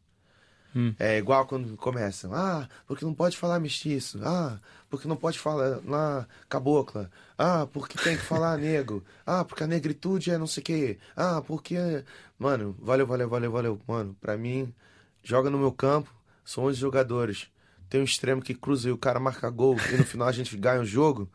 [0.76, 0.96] Hum.
[0.98, 5.80] É igual quando começam, ah, porque não pode falar mestiço, ah, porque não pode falar
[5.86, 10.62] lá cabocla, ah, porque tem que falar negro, ah, porque a negritude é não sei
[10.62, 12.04] o quê, ah, porque.
[12.39, 13.82] Mano, valeu, valeu, valeu, valeu.
[13.88, 14.74] Mano, pra mim,
[15.22, 16.12] joga no meu campo,
[16.44, 17.48] são 11 jogadores.
[17.88, 20.58] Tem um extremo que cruza e o cara marca gol e no final a gente
[20.58, 21.30] ganha o jogo.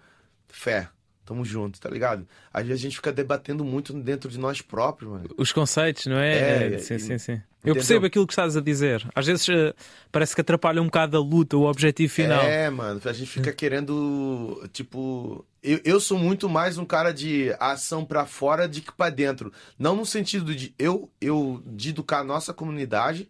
[0.48, 0.88] Fé,
[1.28, 2.26] tamo junto, tá ligado?
[2.52, 5.28] Às vezes a gente fica debatendo muito dentro de nós próprios, mano.
[5.36, 6.74] Os conceitos, não é?
[6.74, 7.32] É, sim, e- sim, sim.
[7.32, 7.74] Eu entendeu?
[7.74, 9.04] percebo aquilo que estás a dizer.
[9.14, 9.74] Às vezes eh,
[10.10, 12.42] parece que atrapalha um bocado a luta, o objetivo final.
[12.42, 17.54] É, mano, a gente fica querendo, tipo, eu, eu sou muito mais um cara de
[17.58, 19.52] ação pra fora do que pra dentro.
[19.78, 23.28] Não no sentido de eu eu de educar a nossa comunidade,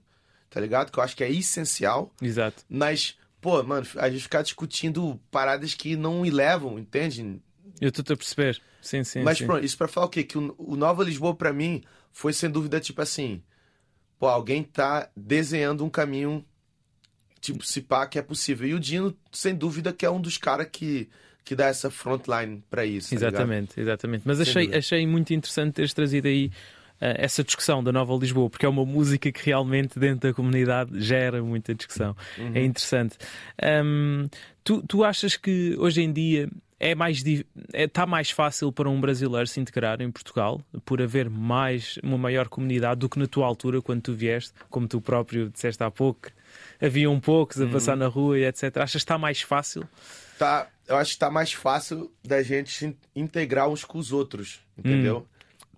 [0.51, 0.93] tá ligado?
[0.93, 2.63] Que eu acho que é essencial, Exato.
[2.69, 7.41] mas pô, mano, a gente ficar discutindo paradas que não me levam, entende?
[7.81, 8.61] Eu estou a perceber.
[8.81, 9.23] Sim, sim.
[9.23, 9.47] Mas sim.
[9.47, 10.23] pronto, isso pra falar o quê?
[10.23, 13.43] Que o, o Nova Lisboa pra mim foi sem dúvida tipo assim,
[14.19, 16.45] pô, alguém tá desenhando um caminho
[17.41, 18.69] tipo se pá que é possível.
[18.69, 21.09] E o Dino, sem dúvida, que é um dos caras que
[21.45, 23.09] que dá essa frontline pra isso.
[23.09, 23.17] tá?
[23.17, 24.23] Exatamente, exatamente.
[24.27, 24.79] Mas Sem achei, dúvida.
[24.79, 26.51] achei muito interessante teres trazido aí
[27.01, 31.01] eh, essa discussão da Nova Lisboa, porque é uma música que realmente dentro da comunidade
[31.01, 32.15] gera muita discussão.
[32.37, 32.53] Uhum.
[32.55, 33.17] É interessante.
[33.63, 34.27] Ahm,
[34.63, 38.89] tu, tu achas que hoje em dia é mais di- é, está mais fácil para
[38.89, 43.27] um brasileiro se integrar em Portugal por haver mais uma maior comunidade do que na
[43.27, 46.29] tua altura quando tu vieste, como tu próprio disseste há pouco,
[46.81, 47.71] haviam poucos a Uhum.
[47.73, 48.77] passar na rua e etc.
[48.79, 49.89] Achas que está mais fácil?
[50.39, 54.61] Tá, eu acho que tá mais fácil da gente in- integrar uns com os outros,
[54.77, 55.27] entendeu?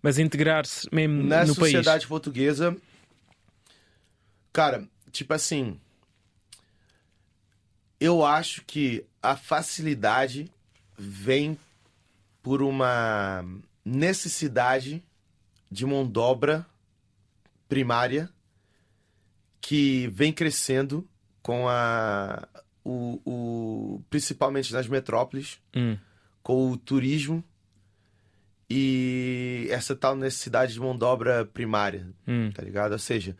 [0.02, 1.72] Mas integrar-se mesmo Na Hum, no país?
[1.72, 2.76] sociedade portuguesa,
[4.52, 5.78] cara, tipo assim,
[7.98, 10.50] eu acho que a facilidade
[11.02, 11.58] vem
[12.42, 13.42] por uma
[13.84, 15.02] necessidade
[15.70, 16.66] de mão de obra
[17.68, 18.28] primária
[19.60, 21.08] que vem crescendo
[21.42, 22.46] com a
[22.84, 25.96] o, o principalmente nas metrópoles Hum.
[26.42, 27.42] com o turismo
[28.68, 32.50] e essa tal necessidade de mão de obra primária, Hum.
[32.52, 32.92] tá ligado?
[32.92, 33.36] Ou seja,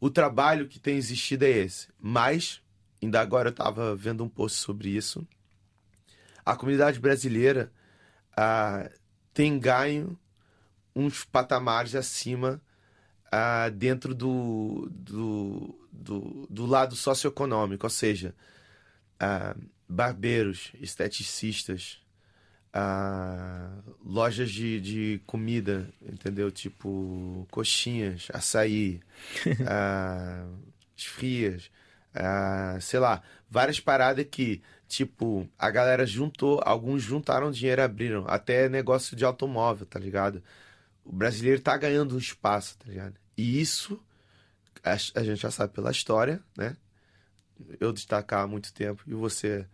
[0.00, 1.88] o trabalho que tem existido é esse.
[2.00, 2.60] Mas,
[3.02, 5.26] ainda agora eu estava vendo um post sobre isso.
[6.46, 7.72] A comunidade brasileira
[8.36, 8.88] ah,
[9.34, 10.16] tem ganho
[10.94, 12.62] uns patamares acima
[13.32, 18.32] ah, dentro do, do, do, do, lado socioeconômico, ou seja,
[19.18, 19.56] ah,
[19.88, 22.00] barbeiros, esteticistas,
[24.04, 26.50] lojas de, de comida, entendeu?
[26.52, 29.00] Tipo coxinhas, açaí,
[30.94, 31.70] esfrias,
[32.82, 38.68] sei lá, várias paradas que, tipo, a galera juntou, alguns juntaram dinheiro e abriram, até
[38.68, 40.42] negócio de automóvel, tá ligado?
[41.04, 43.14] O brasileiro tá ganhando um espaço, tá ligado?
[43.36, 44.00] E isso
[44.82, 46.76] a, a gente já sabe pela história, né?
[47.80, 49.66] Eu destacar há muito tempo e você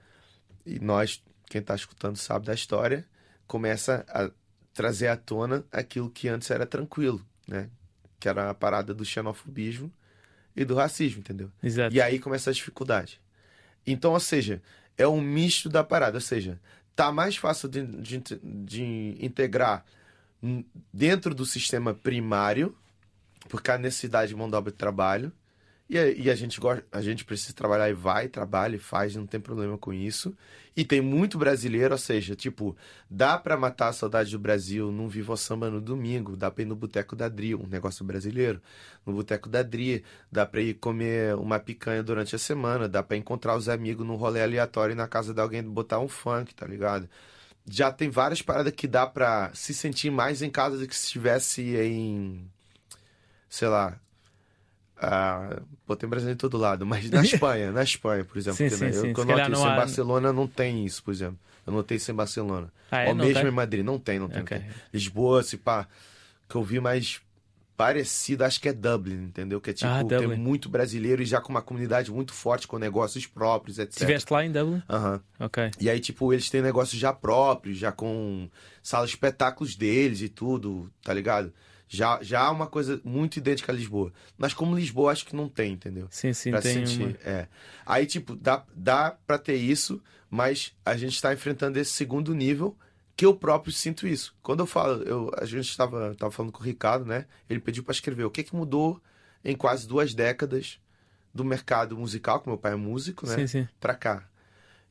[0.64, 1.22] e nós
[1.53, 3.05] quem está escutando sabe da história,
[3.46, 4.31] começa a
[4.72, 7.68] trazer à tona aquilo que antes era tranquilo, né?
[8.18, 9.92] Que era a parada do xenofobismo
[10.57, 11.53] e do racismo, entendeu?
[11.62, 11.94] Exato.
[11.94, 13.20] E aí começa a dificuldade.
[13.87, 14.62] Então, ou seja,
[14.96, 16.61] é um misto da parada, ou seja,
[16.94, 19.85] tá mais fácil de, de, de integrar
[20.92, 22.76] dentro do sistema primário,
[23.48, 25.33] porque há necessidade de mão de obra de trabalho,
[25.92, 29.14] e a, e a gente gosta, a gente precisa trabalhar e vai, trabalha e faz,
[29.14, 30.35] não tem problema com isso.
[30.74, 32.74] E tem muito brasileiro, ou seja, tipo,
[33.11, 36.64] dá para matar a saudade do Brasil num Vivo Samba no domingo, dá pra ir
[36.64, 38.62] no Boteco da Dri, um negócio brasileiro.
[39.05, 43.18] No Boteco da Dri, dá pra ir comer uma picanha durante a semana, dá pra
[43.18, 47.07] encontrar os amigos num rolê aleatório na casa de alguém botar um funk, tá ligado?
[47.68, 51.05] Já tem várias paradas que dá pra se sentir mais em casa do que se
[51.05, 52.50] estivesse em,
[53.50, 54.00] sei lá,
[54.98, 58.57] ah, pô, tem brasileiro em todo lado, mas na Espanha, na Espanha, por exemplo.
[58.57, 58.92] Sim, sim, né?
[58.92, 59.09] sim.
[59.09, 59.72] Eu, quando eu notei há...
[59.72, 61.38] em Barcelona, não tem isso, por exemplo.
[61.66, 62.72] Eu notei isso em Barcelona.
[62.90, 63.09] Ah, é?
[63.09, 63.50] Ou não mesmo tem?
[63.50, 64.42] em Madrid, não tem, não tem.
[64.42, 64.59] Okay.
[64.59, 64.74] Não tem.
[64.92, 65.87] Lisboa, se pá,
[66.48, 67.20] que eu vi mais
[67.76, 69.61] parecido, acho que é Dublin, entendeu?
[69.61, 72.78] Que é tipo, Ah, tem muito brasileiro e já com uma comunidade muito forte, com
[72.78, 73.94] negócios próprios, etc.
[73.94, 74.83] Estiveste lá em Dublin?
[74.88, 75.20] Aham.
[75.40, 75.70] Ok.
[75.81, 78.48] E aí, tipo, eles têm negócios já próprios, já com
[78.83, 81.52] salas de espetáculos deles e tudo, tá ligado?
[81.94, 84.14] Já, já há uma coisa muito idêntica a Lisboa.
[84.38, 86.09] Mas como Lisboa, acho que não tem, entendeu?
[86.11, 87.20] Sim, sim, pra tem sentir.
[87.22, 87.46] É.
[87.85, 92.74] Aí, tipo, dá, dá pra ter isso, mas a gente tá enfrentando esse segundo nível
[93.14, 94.35] que eu próprio sinto isso.
[94.42, 97.26] Quando eu falo, eu, a gente estava tava falando com o Ricardo, né?
[97.46, 98.98] Ele pediu para escrever o que, que mudou
[99.44, 100.81] em quase duas décadas
[101.35, 103.35] do mercado musical, que meu pai é músico, né?
[103.35, 103.68] Sim, sim.
[103.78, 104.26] Pra cá.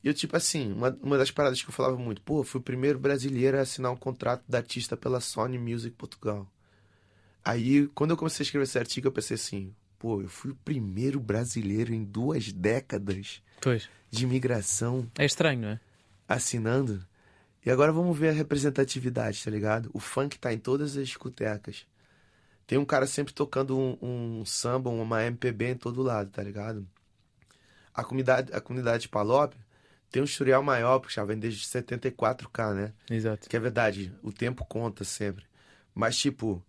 [0.03, 2.63] E eu, tipo assim, uma, uma das paradas que eu falava muito, pô, fui o
[2.63, 6.47] primeiro brasileiro a assinar um contrato da artista pela Sony Music Portugal.
[7.43, 10.55] Aí, quando eu comecei a escrever esse artigo, eu pensei assim, pô, eu fui o
[10.55, 13.89] primeiro brasileiro em duas décadas Pois.
[14.09, 15.79] de imigração É estranho, é?
[16.27, 17.05] assinando.
[17.65, 19.89] E agora vamos ver a representatividade, tá ligado?
[19.93, 21.85] O funk tá em todas as discotecas.
[22.65, 23.97] Tem um cara sempre tocando um,
[24.39, 26.87] um samba, uma MPB em todo lado, tá ligado?
[27.93, 29.53] A comunidade, a comunidade de Palop
[30.09, 32.93] tem um historial maior, porque já vem desde 74k, né?
[33.09, 33.49] Exato.
[33.49, 35.43] Que é verdade, o tempo conta sempre.
[35.93, 36.63] Mas, tipo,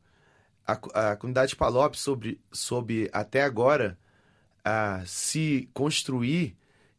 [0.67, 3.99] a, a comunidade de Palop sobre, soube até agora
[4.65, 6.57] a se construir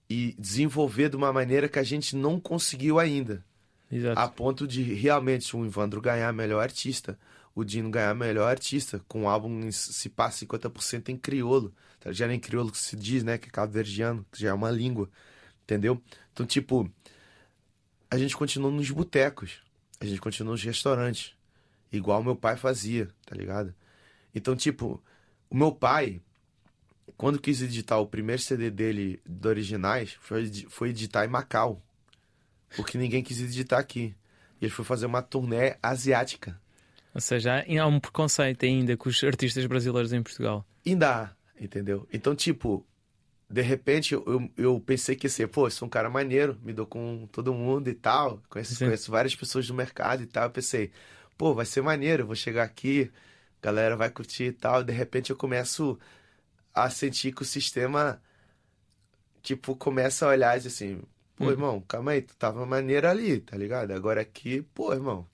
[0.09, 3.43] e desenvolver de uma maneira que a gente não conseguiu ainda.
[3.91, 4.19] Exato.
[4.19, 7.17] A ponto de realmente o Ivandro ganhar melhor artista,
[7.55, 11.73] o Dino ganhar melhor artista, com um álbum se passa 50% em crioulo.
[11.99, 12.11] Tá?
[12.11, 13.37] Já nem crioulo que se diz, né?
[13.37, 15.09] Que é cabo-verdiano, que já é uma língua.
[15.63, 16.01] Entendeu?
[16.33, 16.91] Então, tipo,
[18.09, 19.61] a gente continua nos botecos,
[19.99, 21.35] a gente continua nos restaurantes,
[21.93, 23.73] igual meu pai fazia, tá ligado?
[24.33, 25.01] Então, tipo,
[25.49, 26.21] o meu pai,
[27.15, 31.81] quando quis editar o primeiro CD dele, do Originais, foi, foi editar em Macau.
[32.75, 34.15] Porque ninguém quis editar aqui.
[34.59, 36.59] E ele foi fazer uma turnê asiática.
[37.13, 40.65] Ou seja, há um preconceito ainda com os artistas brasileiros em Portugal.
[40.85, 41.29] Ainda há,
[41.63, 42.07] entendeu?
[42.11, 42.83] Então, tipo,
[43.47, 47.27] de repente eu, eu, pensei que ser, pô, sou um cara maneiro, me dou com
[47.31, 48.41] todo mundo e tal.
[48.49, 48.85] Conheço, Sim.
[48.85, 50.45] conheço várias pessoas do mercado e tal.
[50.45, 50.91] Eu pensei,
[51.37, 53.11] pô, vai ser maneiro, vou chegar aqui,
[53.61, 54.81] galera vai curtir e tal.
[54.81, 55.99] E de repente eu começo
[56.73, 58.21] a sentir que o sistema,
[59.41, 61.01] tipo, começa a olhar assim,
[61.35, 61.51] pô, Uhum.
[61.51, 63.91] irmão, calma aí, tu tava maneiro ali, tá ligado?
[63.91, 65.27] Agora aqui, pô, irmão,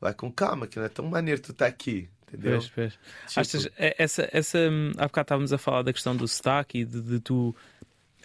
[0.00, 2.60] vai com calma, que não é tão maneiro tu tá aqui, entendeu?
[2.60, 2.98] Pois, pois.
[3.26, 6.80] Tipo, Achas, é- essa, essa, hum, há bocado estávamos a falar da questão do sotaque
[6.80, 7.54] e de, de tu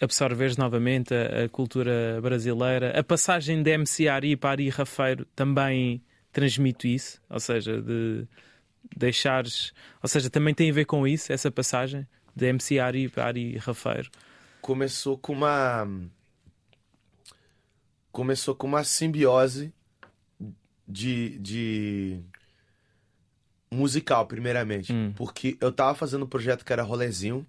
[0.00, 2.98] absorveres novamente a, a cultura brasileira.
[2.98, 7.20] A passagem de MC Ari para Ari Rafeiro também transmite isso?
[7.28, 8.26] Ou seja, de
[8.96, 9.72] deixares.
[10.02, 13.56] Ou seja, também tem a ver com isso, essa passagem de MC Ari para Ari
[13.58, 14.10] Rafeiro.
[14.62, 15.86] começou com uma
[18.12, 19.72] começou com uma simbiose
[20.86, 22.20] de, de
[23.70, 24.92] Musical, primeiramente.
[24.92, 25.12] Hum.
[25.16, 27.46] Porque eu tava fazendo um projeto que era Rolezinho,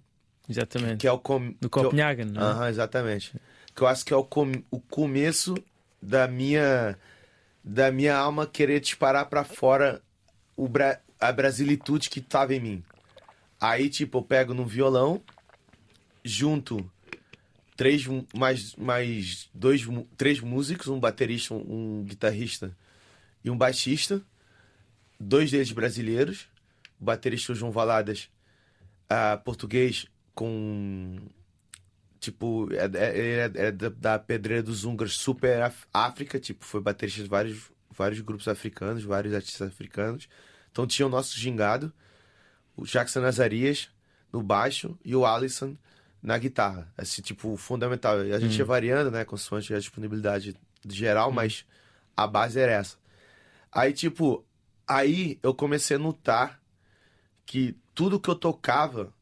[0.48, 0.98] Exatamente.
[0.98, 1.18] que é o...
[1.18, 1.50] Com...
[1.52, 2.44] Do eu- Copenhagen, não é?
[2.44, 3.34] Aham, exatamente.
[3.74, 5.54] Que eu acho que é o, com- o começo
[6.00, 6.96] da minha
[7.62, 10.02] da minha alma querer disparar pra fora
[10.56, 11.00] o bra...
[11.20, 12.84] a brasilitude que tava em mim.
[13.60, 15.22] Aí, tipo, eu pego no violão,
[16.24, 16.90] junto
[17.76, 19.82] três mais mais dois
[20.16, 22.76] três músicos, um baterista, um, um guitarrista
[23.44, 24.20] e um baixista,
[25.18, 26.48] dois deles brasileiros,
[27.00, 28.28] o baterista João Valadas,
[29.08, 31.18] ah, português com
[32.22, 37.28] tipo é, é, é- é da, Pedreira dos Húngaros Super África, tipo foi baterista de
[37.28, 40.28] vários vários grupos africanos, vários artistas africanos.
[40.70, 41.92] Então tinha o nosso gingado,
[42.76, 43.90] o Jackson Nazarias
[44.32, 45.76] no baixo e o Alisson
[46.22, 46.90] na guitarra.
[46.96, 48.24] Assim, tipo, fundamental.
[48.24, 50.56] E a gente ia variando, né, consoante a disponibilidade
[50.88, 51.66] geral, mas
[52.16, 52.96] a base era essa.
[53.70, 54.44] Aí, tipo,
[54.86, 56.62] aí eu comecei a notar
[57.44, 59.12] que tudo que eu tocava,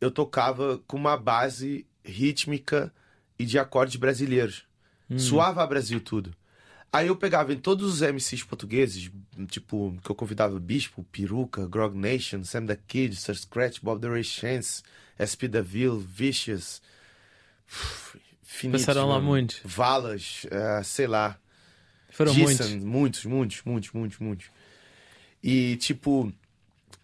[0.00, 2.92] eu tocava com uma base rítmica
[3.38, 4.64] e de acordes brasileiros.
[5.16, 6.34] Suava a Brasil tudo.
[6.92, 9.10] Aí eu pegava em todos os MCs portugueses,
[9.48, 14.08] tipo, que eu convidava Bispo, Peruca, Grog Nation, Sam the Kid, Sir Scratch, Bob the
[14.08, 14.82] Ray Chance,
[15.20, 16.80] SP Daville, Vicious,
[18.42, 19.60] Finitos, Passaram lá muitos.
[19.64, 21.38] Valas, eh, sei lá.
[22.10, 23.24] Foram Jason, muitos.
[23.24, 24.46] muitos, muitos, muitos, muitos, muitos.
[25.42, 26.32] E, tipo,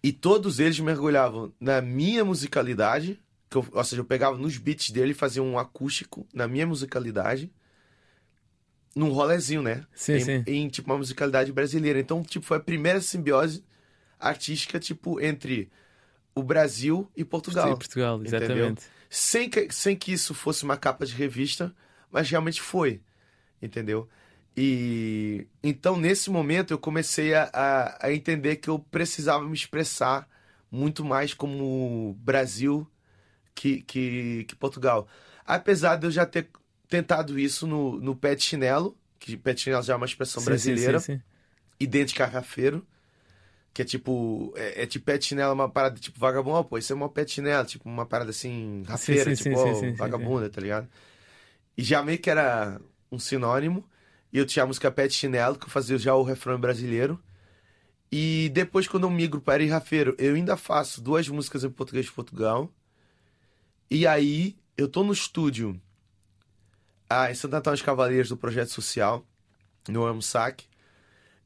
[0.01, 3.19] e todos eles mergulhavam na minha musicalidade,
[3.53, 6.65] que eu, ou seja, eu pegava nos beats dele e fazia um acústico na minha
[6.65, 7.51] musicalidade,
[8.95, 9.85] num rolezinho, né?
[9.93, 10.43] Sim, em, sim.
[10.47, 11.99] em, tipo, uma musicalidade brasileira.
[11.99, 13.63] Então, tipo, foi a primeira simbiose
[14.19, 15.71] artística, tipo, entre
[16.33, 17.69] o Brasil e Portugal.
[17.69, 18.39] Sim, Portugal, entendeu?
[18.39, 18.83] exatamente.
[19.07, 21.75] Sem que, sem que isso fosse uma capa de revista,
[22.09, 23.01] mas realmente foi,
[23.61, 24.09] entendeu?
[24.57, 30.27] E então nesse momento eu comecei a, a, a entender que eu precisava me expressar
[30.71, 32.87] muito mais como Brasil
[33.53, 35.07] que, que, que Portugal.
[35.45, 36.49] Apesar de eu já ter
[36.87, 40.41] tentado isso no, no pé de chinelo, que pé de chinelo já é uma expressão
[40.41, 41.21] Sim, brasileira, Sim, sim,
[41.79, 42.85] e dente de carrafeiro,
[43.73, 46.93] que é tipo, é, é tipo pé de chinelo, uma parada tipo vagabundo, pô, isso
[46.93, 50.87] é uma pé de chinelo, tipo uma parada assim, rafeira, tipo, ó, vagabunda, tá ligado?
[51.75, 52.79] E já meio que era
[53.11, 53.83] um sinônimo,
[54.31, 57.19] e eu tinha a música pé de chinelo, que eu fazia já o refrão brasileiro,
[58.11, 62.05] e depois quando eu migro para ir rafeiro, eu ainda faço duas músicas em português
[62.05, 62.71] de Portugal,
[63.93, 65.79] e aí eu tô no estúdio,
[67.07, 69.23] ah, em Santo Antônio dos Cavaleiros, do Projeto Social,
[69.87, 70.65] no Amsac,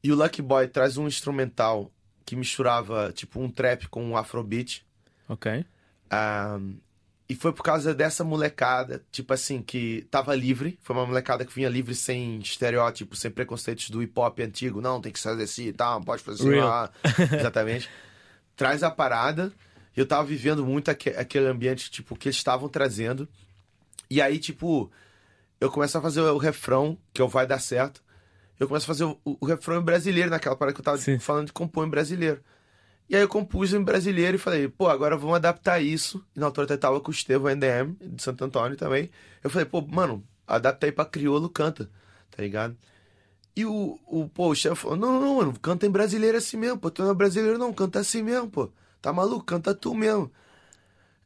[0.02, 1.92] e o Lucky Boy traz um instrumental
[2.24, 4.86] que misturava tipo um trap com um afrobeat.
[5.28, 5.62] Ok.
[6.10, 6.58] Ah,
[7.28, 10.78] e foi por causa dessa molecada, tipo assim, que tava livre.
[10.82, 14.80] Foi uma molecada que vinha livre sem estereótipos, sem preconceitos do hip hop antigo.
[14.80, 16.48] Não, tem que fazer assim e tal, pode fazer assim.
[17.36, 17.90] Exatamente.
[18.56, 19.52] Traz a parada.
[19.96, 23.28] Eu tava vivendo muito aque- aquele ambiente, tipo, que eles estavam trazendo.
[24.10, 24.90] E aí, tipo,
[25.60, 28.02] eu começo a fazer o refrão, que é o Vai Dar Certo.
[28.58, 31.18] Eu começo a fazer o, o refrão em brasileiro, naquela parada que eu tava Sim.
[31.18, 32.40] falando de compor em brasileiro.
[33.08, 36.22] E aí eu compus em brasileiro e falei, pô, agora vamos adaptar isso.
[36.36, 39.10] E na altura eu tava com o Estevão NDM, de Santo Antônio também.
[39.42, 41.90] Eu falei, pô, mano, adapta aí pra crioulo, canta,
[42.30, 42.76] tá ligado?
[43.56, 46.78] E o, o, pô, o Estevão falou, não, não, mano, canta em brasileiro assim mesmo,
[46.78, 48.70] pô, tu não é brasileiro não, canta assim mesmo, pô.
[49.00, 49.44] Tá maluco?
[49.44, 50.30] Canta tu mesmo.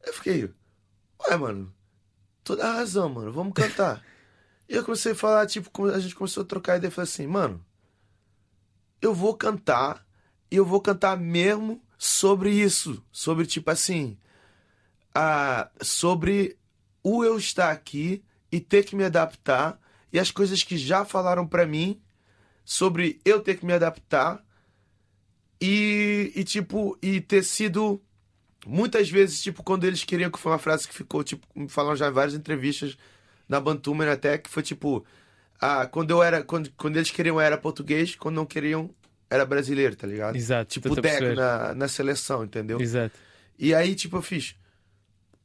[0.05, 0.53] Eu fiquei,
[1.27, 1.73] ué, mano,
[2.43, 4.03] toda a razão, mano, vamos cantar.
[4.67, 7.27] e eu comecei a falar, tipo, a gente começou a trocar ideia, eu falei assim,
[7.27, 7.63] mano,
[9.01, 10.05] eu vou cantar
[10.51, 14.17] e eu vou cantar mesmo sobre isso, sobre tipo assim,
[15.15, 16.57] a sobre
[17.01, 19.79] o eu estar aqui e ter que me adaptar
[20.11, 22.01] e as coisas que já falaram pra mim
[22.63, 24.43] sobre eu ter que me adaptar
[25.65, 28.01] e, e tipo e ter sido
[28.67, 31.95] muitas vezes tipo quando eles queriam que foi uma frase que ficou tipo me falaram
[31.95, 32.97] já em várias entrevistas
[33.47, 35.05] na Bantuman até que foi tipo
[35.61, 38.89] ah, quando eu era quando, quando eles queriam era português quando não queriam
[39.29, 40.69] era brasileiro tá ligado Exato.
[40.73, 43.15] tipo Deco na, na seleção entendeu Exato.
[43.57, 44.55] e aí tipo eu fiz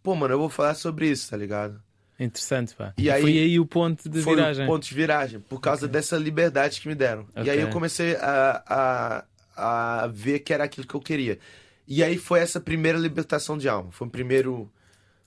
[0.03, 1.81] pô mano eu vou falar sobre isso tá ligado
[2.21, 2.93] Interessante, pá.
[2.99, 4.65] E E, aí- foi aí o ponto de foi viragem.
[4.65, 7.25] o ponto de viragem, por causa dessa liberdade que me deram.
[7.45, 9.25] E aí eu comecei a, a
[10.09, 11.39] ver que era aquilo que eu queria.
[11.87, 13.91] E aí foi essa primeira libertação de alma.
[13.93, 14.71] Foi o primeiro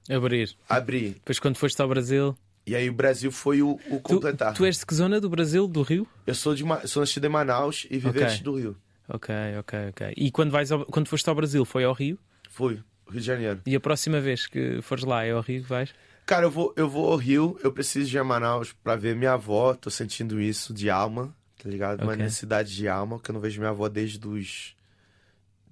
[0.10, 0.56] Abrir.
[0.68, 1.10] abrir.
[1.14, 2.36] Depois, quando foste ao Brasil.
[2.66, 4.54] E aí o Brasil foi o, o Tu, completar.
[4.54, 5.68] tu és de que zona do Brasil?
[5.68, 6.08] Do Rio?
[6.28, 8.44] Eu sou, de, sou nascido em Manaus e vivente Ok.
[8.44, 8.78] do Rio.
[9.10, 10.14] Ok, ok, ok.
[10.16, 12.18] E quando, vais ao- quando foste ao Brasil, foi ao Rio?
[12.50, 12.76] Fui,
[13.10, 13.62] Rio de Janeiro.
[13.66, 15.90] E a próxima vez que fores lá é ao Rio que vais?
[16.26, 19.16] Cara, eu vou, eu vou ao Rio, eu preciso de ir a Manaus pra ver
[19.16, 22.02] minha avó, tô sentindo isso de alma, tá ligado?
[22.02, 22.24] Uma Ok.
[22.24, 24.76] necessidade de alma, que eu não vejo minha avó desde os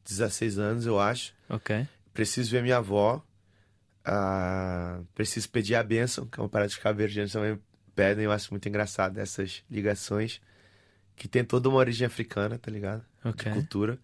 [0.05, 1.33] 16 anos, eu acho.
[1.49, 1.87] Ok.
[2.13, 3.23] Preciso ver minha avó.
[4.05, 7.59] Ah, preciso pedir a bênção, que é uma parada de caberdianos também
[7.95, 8.25] pedem.
[8.25, 10.41] Eu acho muito engraçado essas ligações.
[11.15, 13.03] Que tem toda uma origem africana, tá ligado?
[13.25, 13.51] Ok.
[13.51, 13.99] De cultura.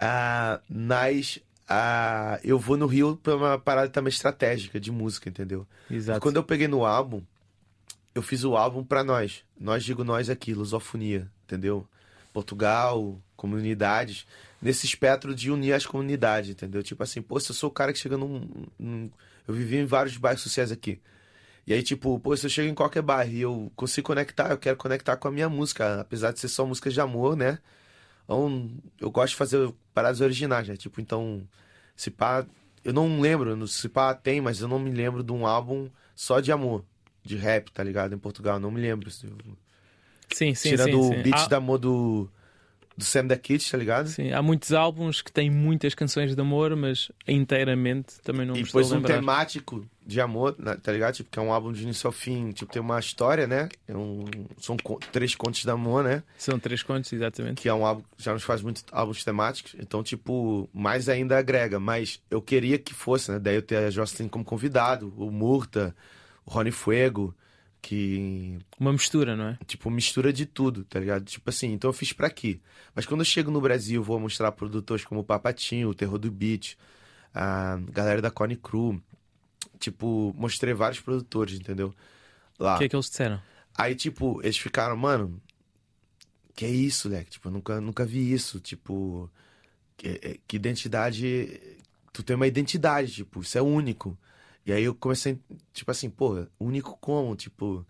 [0.00, 1.38] Ah, mas
[1.68, 5.66] ah, eu vou no Rio pra uma parada também estratégica de música, entendeu?
[5.90, 6.20] Exato.
[6.20, 7.22] Quando eu peguei no álbum,
[8.14, 9.44] eu fiz o álbum pra nós.
[9.58, 11.86] Nós digo nós aqui, lusofonia, entendeu?
[12.32, 14.26] Portugal, comunidades,
[14.60, 16.82] nesse espectro de unir as comunidades, entendeu?
[16.82, 18.48] Tipo assim, pô, se eu sou o cara que chega num,
[18.78, 19.10] num-
[19.46, 21.00] Eu vivi em vários bairros sociais aqui.
[21.66, 24.58] E aí, tipo, pô, se eu chego em qualquer bairro e eu consigo conectar, eu
[24.58, 27.58] quero conectar com a minha música, apesar de ser só músicas de amor, né?
[28.24, 30.76] Então, eu gosto de fazer paradas originais, né?
[30.76, 31.46] Tipo, então,
[31.96, 32.46] se pá,
[32.84, 36.40] eu não lembro, se pá tem, mas eu não me lembro de um álbum só
[36.40, 36.84] de amor,
[37.24, 38.14] de rap, tá ligado?
[38.14, 39.10] Em Portugal, não me lembro.
[39.10, 41.10] Sim, sim, Tirando sim.
[41.10, 41.22] o sim.
[41.22, 42.28] beat Há, de amor do,
[42.96, 44.08] do Sam da Kid, tá ligado?
[44.08, 48.58] sim, há muitos álbuns que têm muitas canções de amor, mas inteiramente também não E
[48.58, 49.14] me a depois um lembrar.
[49.16, 51.14] temático de amor, tá ligado?
[51.14, 53.68] Tipo, que é um álbum de início ao fim, tipo, tem uma história, né?
[53.86, 54.24] É um,
[54.58, 54.76] são
[55.12, 56.22] três contos de amor, né?
[56.36, 57.62] São três contos, exatamente.
[57.62, 61.78] que é um álbum já nos faz muitos álbuns temáticos, então, tipo, mais ainda agrega.
[61.78, 63.38] Mas eu queria que fosse, né?
[63.38, 65.94] Daí eu ter a Jocelyn como convidado, o Murta,
[66.44, 67.34] o Rony Fuego,
[67.82, 69.58] que, Uma mistura, não é?
[69.66, 71.24] tipo, mistura de tudo, tá ligado?
[71.24, 72.60] Tipo assim, então eu fiz pra aqui.
[72.94, 76.30] Mas quando eu chego no Brasil, vou mostrar produtores como o Papatinho, o Terror do
[76.30, 76.76] Beat,
[77.34, 79.02] a galera da Cone Crew.
[79.78, 81.94] Tipo, mostrei vários produtores, entendeu?
[82.58, 82.76] Lá.
[82.76, 83.40] O que é que eles disseram?
[83.76, 85.40] Aí, tipo, eles ficaram, mano,
[86.54, 87.32] que é isso, Leque?
[87.32, 88.60] Tipo, eu nunca, nunca vi isso.
[88.60, 89.30] Tipo,
[89.96, 91.60] que, é- que identidade.
[92.12, 94.16] Tu tem uma identidade, tipo, isso é único.
[94.66, 95.38] E aí eu comecei,
[95.72, 97.36] tipo assim, pô, único como?
[97.36, 97.84] Tipo,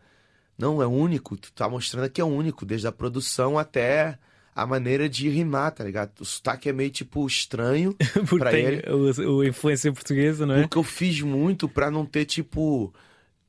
[0.58, 1.36] não, é único.
[1.36, 4.18] Tu tá mostrando que é único, desde a produção até
[4.56, 6.12] a maneira de rimar, tá ligado?
[6.20, 7.94] O sotaque é meio, tipo, estranho.
[8.38, 10.62] Pra ele- o, o influência portuguesa, não é?
[10.62, 12.92] Porque eu fiz muito pra não ter, tipo.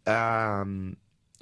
[0.05, 0.63] ah,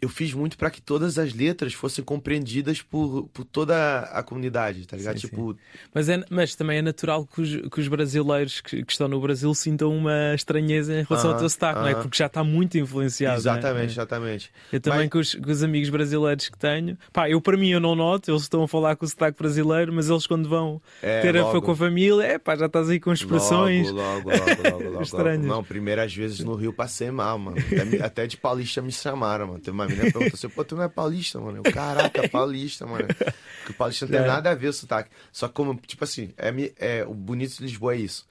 [0.04, 4.86] eu fiz muito pra que todas as letras fossem compreendidas por, por toda a comunidade,
[4.88, 5.20] tá ligado?
[5.20, 5.56] Sim, tipo,
[5.94, 9.20] Mas, é, mas também é natural que os, que os brasileiros que, que estão no
[9.22, 11.96] Brasil sintam uma estranheza em relação ao teu sotaque, não é?
[11.96, 13.42] Porque já está muito influenciado.
[13.44, 13.58] não é?
[13.58, 14.52] exatamente, exatamente.
[14.72, 17.70] Eu também Mas- com, os, com os amigos brasileiros que tenho, pá, eu para mim
[17.70, 20.82] eu não noto, eles estão a falar com o sotaque brasileiro, mas eles quando vão
[21.02, 21.62] É, ter a logo.
[21.62, 23.90] com a família, é pá, já estás aí com expressões.
[23.90, 25.04] Logo, logo, logo, logo, logo.
[25.44, 27.58] Não, primeiras vezes no Rio passei mal, mano.
[27.58, 29.60] Até, até de paulista me chamaram, mano.
[29.60, 31.62] Teve uma que perguntou assim, pô, tu não é paulista, mano?
[31.64, 33.08] Eu, caraca, paulista, mano.
[33.08, 34.28] Porque o paulista não tem É.
[34.28, 35.10] nada a ver o sotaque.
[35.32, 38.26] Só que como, tipo assim, é, é, o bonito de Lisboa é isso.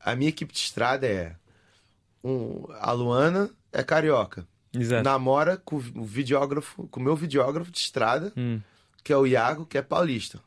[0.00, 1.34] A minha equipe de estrada é
[2.22, 4.46] um, a Luana é carioca.
[4.72, 5.04] Exato.
[5.04, 8.60] Namora com o videógrafo, com o meu videógrafo de estrada, Hum.
[9.04, 10.40] que é o Iago, que é paulista.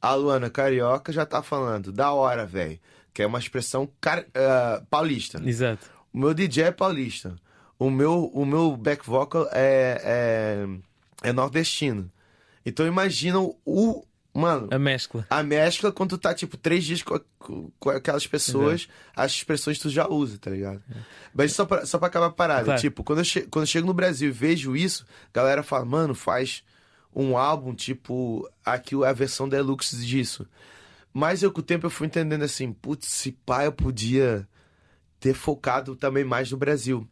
[0.00, 2.78] A Luana Carioca já tá falando, da hora, velho.
[3.14, 3.88] Que é uma expressão
[4.34, 5.40] ah, paulista.
[5.44, 5.88] Exato.
[6.12, 7.36] O meu DJ é paulista.
[7.84, 10.00] O meu, o meu back vocal é,
[11.24, 12.08] é, é nordestino.
[12.64, 14.04] Então imagina o.
[14.34, 15.26] Mano, A mescla.
[15.28, 17.20] a mescla quando tu tá, tipo, três dias com,
[17.78, 20.82] com- aquelas pessoas, as expressões tu já usa, tá ligado?
[21.34, 22.80] Mas só pra, só pra acabar a parada, Claro.
[22.80, 25.84] tipo, quando eu, che- quando eu chego no Brasil e vejo isso, a galera fala,
[25.84, 26.62] mano, faz
[27.14, 30.46] um álbum, tipo, aqui a versão deluxe disso.
[31.12, 34.48] Mas eu com o tempo eu fui entendendo assim, putz, se pá, eu podia
[35.20, 37.06] ter focado também mais no Brasil.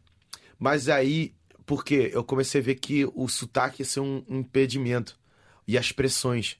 [0.61, 1.33] Mas aí,
[1.65, 5.19] porque eu comecei a ver que o sotaque ia ser um impedimento.
[5.67, 6.57] E as pressões.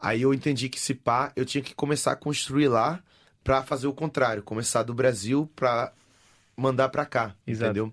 [0.00, 3.04] Aí eu entendi que se pá, eu tinha que começar a construir lá
[3.44, 4.42] pra fazer o contrário.
[4.42, 5.92] Começar do Brasil pra
[6.56, 7.66] mandar pra cá, Exato.
[7.66, 7.92] entendeu?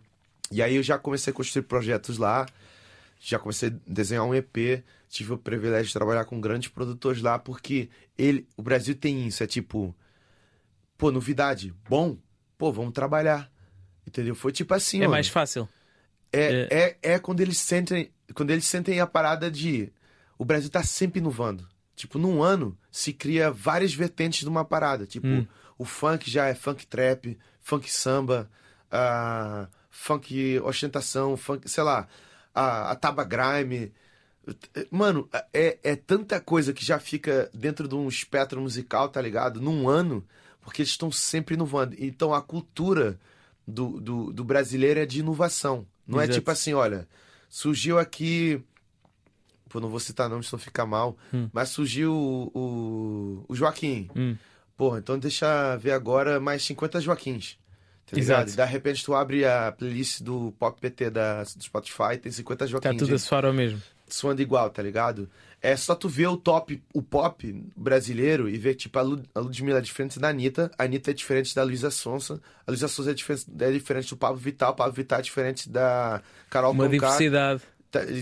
[0.49, 2.45] E aí eu já comecei a construir projetos lá.
[3.19, 4.85] Já comecei a desenhar um EP.
[5.09, 9.43] Tive o privilégio de trabalhar com grandes produtores lá, porque ele, o Brasil tem isso.
[9.43, 9.93] É tipo,
[10.97, 12.17] pô, novidade, bom,
[12.57, 13.51] pô, vamos trabalhar.
[14.15, 14.33] Entendeu?
[14.33, 15.11] Foi tipo assim, É mano.
[15.11, 15.67] mais fácil.
[16.31, 18.09] É, é, é quando eles sentem.
[18.33, 19.91] Quando eles sentem a parada de.
[20.37, 21.67] O Brasil tá sempre inovando.
[21.97, 25.05] Tipo, num ano se cria várias vertentes de uma parada.
[25.05, 25.45] Tipo, Hum.
[25.77, 28.49] o funk já é funk trap, funk samba,
[28.89, 32.07] ah, funk ostentação, funk, sei lá,
[32.53, 33.91] a, a taba grime.
[34.91, 39.59] Mano, é, é tanta coisa que já fica dentro de um espectro musical, tá ligado?
[39.61, 40.25] Num ano,
[40.61, 41.95] porque eles estão sempre inovando.
[41.99, 43.19] Então a cultura
[43.67, 45.85] do, do, do brasileiro é de inovação.
[46.07, 46.39] Não é Exato.
[46.39, 47.07] tipo assim, olha,
[47.49, 48.61] surgiu aqui.
[49.69, 51.17] Pô, não vou citar nomes, senão fica mal.
[51.33, 51.49] Hum.
[51.51, 54.09] Mas surgiu o, o, o Joaquim.
[54.15, 54.35] Hum.
[54.77, 57.57] Porra, então deixa ver agora mais 50 Joaquins.
[58.05, 58.17] Tá?
[58.19, 58.51] Exato.
[58.51, 62.71] De repente tu abre a playlist do Pop PT da, do Spotify, tem 50 Está
[62.71, 62.99] Joaquins.
[62.99, 63.81] tudo a soar ao mesmo.
[64.07, 65.27] soando igual, tá ligado?
[65.65, 69.39] É só tu ver o top, o pop brasileiro e ver, tipo, a, Lu, a
[69.39, 73.09] Ludmilla é diferente da Anitta, a Anitta é diferente da Luísa Sonsa, a Luísa Sonsa
[73.09, 76.83] é diferente, é diferente do Pablo Vittal, o Pablo Vittal é diferente da Carol Uma
[76.83, 77.63] Conká, diversidade.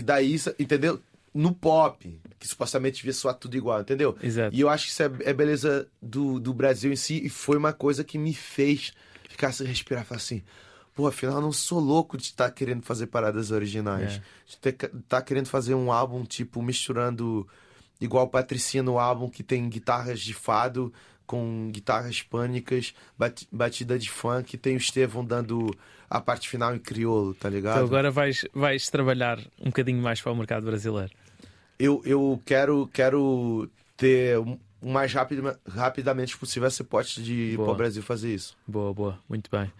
[0.02, 0.98] da Isa, entendeu?
[1.34, 4.16] No pop, que supostamente devia soar tudo igual, entendeu?
[4.22, 4.56] Exato.
[4.56, 7.58] E eu acho que isso é, é beleza do, do Brasil em si, e foi
[7.58, 8.94] uma coisa que me fez
[9.28, 10.42] ficar sem respirar, falar assim,
[10.94, 14.14] pô, afinal eu não sou louco de estar querendo fazer paradas originais.
[14.14, 14.22] É.
[14.46, 14.72] De ter,
[15.08, 17.46] tá querendo fazer um álbum, tipo, misturando
[18.00, 20.92] igual Patricinha no álbum, que tem guitarras de fado
[21.26, 25.74] com guitarras pânicas, bat- batida de funk, tem o Estevão dando
[26.10, 27.76] a parte final em crioulo, tá ligado?
[27.76, 31.10] Então agora vais, vais trabalhar um bocadinho mais para o mercado brasileiro.
[31.78, 37.72] Eu, eu quero, quero ter o mais rápido, rapidamente possível essa hipótese de ir para
[37.72, 38.54] o Brasil fazer isso.
[38.66, 39.72] Boa, boa, muito bem.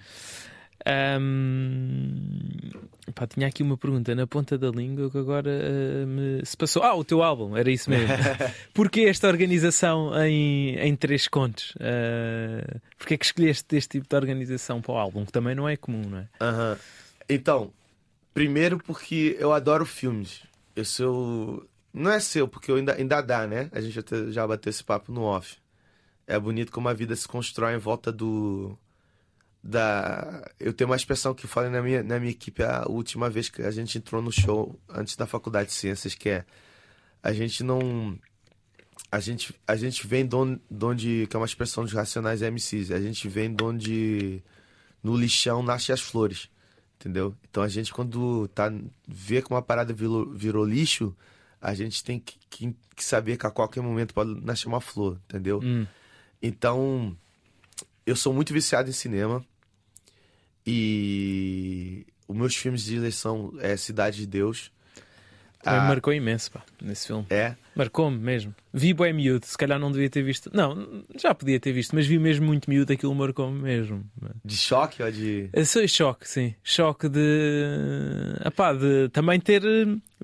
[0.87, 2.71] Ahm,
[3.15, 6.83] pá, tinha aqui uma pergunta na ponta da língua que agora ah, me se passou.
[6.83, 8.09] Ah, o teu álbum, era isso mesmo.
[8.75, 11.75] Porquê esta organização em, em três contos?
[11.77, 15.25] Uh, Porquê é que escolheste este tipo de organização para o álbum?
[15.25, 16.29] Que também não é comum, não é?
[17.29, 17.73] Então,
[18.35, 20.43] primeiro porque eu adoro filmes.
[20.77, 21.67] Eu sou.
[21.93, 23.71] Não é seu, porque eu ainda, ainda dá, né?
[23.73, 25.57] A gente já bateu esse papo no off.
[26.27, 28.77] É bonito como a vida se constrói em volta do.
[29.67, 30.45] Da.
[30.61, 33.63] Eu tenho uma expressão que falei na minha, na minha equipe a última vez que
[33.63, 36.45] a gente entrou no show antes da faculdade de ciências, que é.
[37.23, 38.19] A gente não.
[39.11, 41.27] A gente, a gente vem de onde, de onde.
[41.31, 42.91] Que é uma expressão dos Racionais MCs.
[42.91, 44.43] A gente vem de onde.
[45.03, 46.51] No lixão nascem as flores.
[47.01, 47.35] Entendeu?
[47.51, 48.71] Então a gente, quando tá,
[49.09, 51.15] vê que uma parada virou, virou lixo,
[51.61, 55.19] a gente tem que, que, que saber que a qualquer momento pode nascer uma flor,
[55.29, 55.61] entendeu?
[55.63, 55.87] Hum,
[56.41, 57.15] Então,
[58.07, 59.45] eu sou muito viciado em cinema.
[60.67, 64.71] E os meus filmes de eleição é Cidade de Deus.
[65.63, 67.27] também Ah, marcou imenso, pá, nesse filme.
[67.31, 67.55] é.
[67.77, 68.55] Marcou-me mesmo.
[68.73, 70.49] Vi bem miúdo, se calhar não devia ter visto.
[70.55, 74.05] Não, já podia ter visto, mas vi mesmo muito miúdo, aquilo marcou-me mesmo.
[74.45, 75.49] De choque ou de.
[75.53, 76.55] Eu sou choque, sim.
[76.63, 77.21] Choque de.
[78.45, 79.61] Epá, de também ter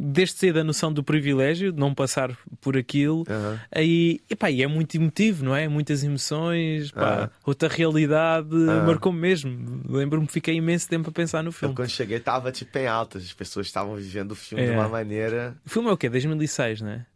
[0.02, 3.24] desde cedo a noção do privilégio, de não passar por aquilo.
[3.28, 3.60] Aham.
[3.70, 5.68] Aí, epá, e é muito emotivo, não é?
[5.68, 9.82] Muitas emoções, pá, outra realidade, marcou-me mesmo.
[9.88, 11.74] Lembro-me que fiquei imenso tempo a pensar no Eu, filme.
[11.74, 13.24] quando cheguei, tava tipo em altas.
[13.24, 14.74] As pessoas estavam vivendo o filme de É.
[14.74, 15.54] uma maneira.
[15.66, 16.08] O filme é o quê?
[16.08, 17.06] 2006, não é?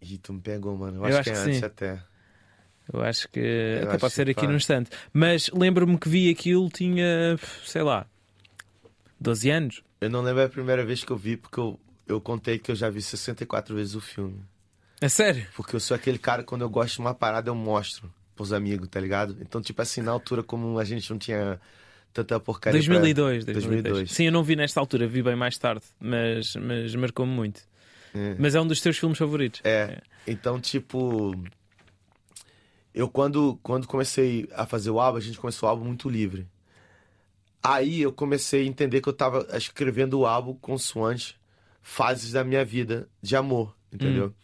[0.00, 0.98] Ih, tu me pegou, mano.
[0.98, 1.64] Eu, Eu acho, acho que é que antes sim.
[1.64, 2.02] até.
[2.92, 3.40] Eu acho que
[3.82, 4.90] até acho pode ser aqui num instante.
[5.12, 8.06] Mas lembro-me que vi aquilo, tinha, sei lá,
[9.18, 9.82] 12 anos.
[10.04, 12.74] Eu não lembro a primeira vez que eu vi, porque eu, eu contei que eu
[12.76, 14.40] já vi 64 vezes o filme.
[15.00, 15.46] É sério?
[15.56, 18.88] Porque eu sou aquele cara, quando eu gosto de uma parada, eu mostro pros amigos,
[18.88, 19.36] tá ligado?
[19.40, 21.60] Então, tipo assim, na altura, como a gente não tinha
[22.12, 22.78] tanta porcaria.
[22.80, 23.82] pra- 2002, 2002.
[23.82, 24.10] 2002.
[24.12, 27.62] Sim, eu não vi nesta altura, vi bem mais tarde, mas, mas marcou-me muito.
[28.14, 28.36] É.
[28.38, 29.60] Mas é um dos teus filmes favoritos.
[29.64, 30.00] É.
[30.26, 31.34] Então, tipo.
[32.94, 36.46] Eu, quando, quando comecei a fazer o álbum, a gente começou o álbum muito livre.
[37.66, 41.34] Aí eu comecei a entender que eu tava escrevendo o álbum consoante
[41.80, 44.34] fases da minha vida de amor, entendeu?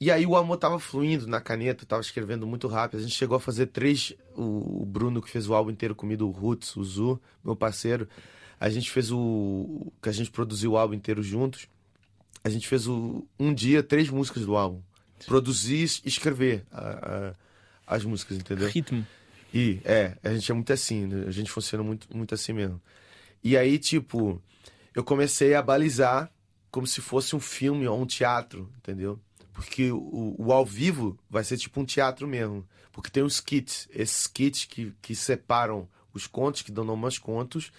[0.00, 3.00] E aí o amor tava fluindo na caneta, tava escrevendo muito rápido.
[3.00, 4.14] A gente chegou a fazer três.
[4.34, 8.08] O, o Bruno, que fez o álbum inteiro comigo, o Roots, o Zu, meu parceiro.
[8.58, 9.92] A gente fez o.
[10.00, 11.66] que a gente produziu o álbum inteiro juntos.
[12.42, 14.80] A gente fez o, um dia três músicas do álbum.
[15.26, 17.34] Produzir e escrever a-
[17.88, 18.68] a- as músicas, entendeu?
[18.68, 19.06] Ritmo.
[19.52, 21.24] E, é, a gente é muito assim, né?
[21.26, 22.80] a gente funciona muito, muito assim mesmo.
[23.42, 24.40] E aí, tipo,
[24.94, 26.30] eu comecei a balizar
[26.70, 29.18] como se fosse um filme ou um teatro, entendeu?
[29.52, 32.66] Porque o, o ao vivo vai ser tipo um teatro mesmo.
[32.92, 37.18] Porque tem os kits, esses kits que, que separam os contos, que dão nome aos
[37.18, 37.72] contos,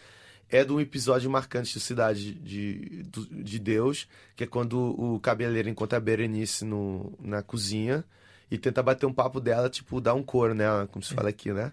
[0.50, 5.70] é de um episódio marcante de Cidade de, de Deus, que é quando o cabeleireiro
[5.70, 8.04] encontra a Berenice no, na cozinha
[8.52, 11.54] e tenta bater um papo dela, tipo, dar um coro nela, como se fala aqui,
[11.54, 11.72] né?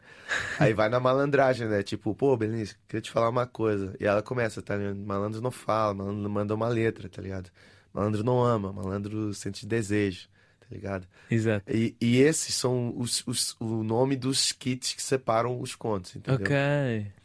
[0.60, 1.82] Aí vai na malandragem, né?
[1.82, 3.96] Tipo, pô, Berenice, queria te falar uma coisa.
[3.98, 4.96] E ela começa, tá ligado?
[4.96, 7.50] Malandro não fala, malandro não manda uma letra, tá ligado?
[7.92, 10.28] Malandro não ama, malandro sente desejo,
[10.60, 11.04] tá ligado?
[11.28, 11.64] Exato.
[11.68, 16.40] E, e esses são os, os- o nome dos kits que separam os contos, entendeu?
[16.46, 16.56] Ok.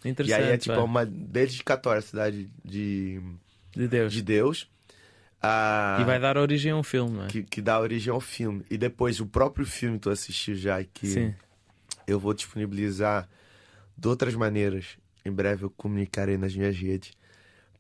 [0.04, 0.42] E Interessante.
[0.44, 0.82] aí é tipo pá.
[0.82, 3.22] uma dedicatória à cidade de,
[3.76, 4.12] De Deus.
[4.14, 4.68] de Deus.
[5.44, 7.28] A- E vai dar origem a um filme, não é?
[7.28, 8.64] que, que dá origem ao filme.
[8.70, 11.36] E depois o próprio filme tu assistiu já e que Sim.
[12.08, 13.28] eu vou disponibilizar
[13.98, 14.98] de outras maneiras.
[15.26, 17.12] Em breve eu comunicarei nas minhas redes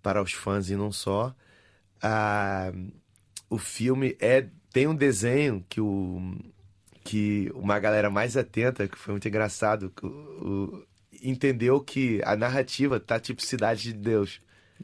[0.01, 1.33] para os fãs e não só.
[2.01, 2.71] Ah,
[3.49, 6.35] o filme é tem um desenho que o
[7.03, 10.87] que uma galera mais atenta, que foi muito engraçado, que o- o-
[11.21, 14.39] entendeu que a narrativa tá tipo Cidade de Deus,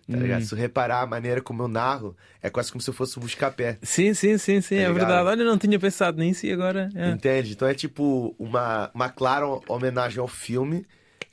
[0.09, 0.21] Tá hum.
[0.21, 0.43] ligado?
[0.43, 3.77] Se reparar a maneira como eu narro, é quase como se eu fosse um busca-pé.
[3.81, 5.27] Sim, sim, sim, sim, tá é verdade.
[5.27, 6.89] Olha, eu não tinha pensado nisso e agora.
[6.95, 7.09] É.
[7.09, 7.51] Entende?
[7.51, 10.85] Então é tipo uma, uma clara homenagem ao filme,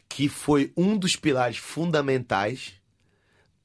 [0.09, 2.75] que foi um dos pilares fundamentais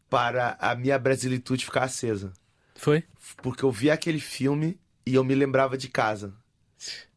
[0.09, 2.33] para a minha brasilitude ficar acesa.
[2.75, 3.03] Foi?
[3.41, 6.33] Porque eu vi aquele filme e eu me lembrava de casa.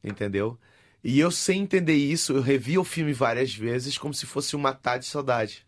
[0.03, 0.59] Entendeu?
[1.03, 4.73] E eu, sem entender isso, eu revi o filme várias vezes como se fosse uma
[4.73, 5.67] tarde de saudade.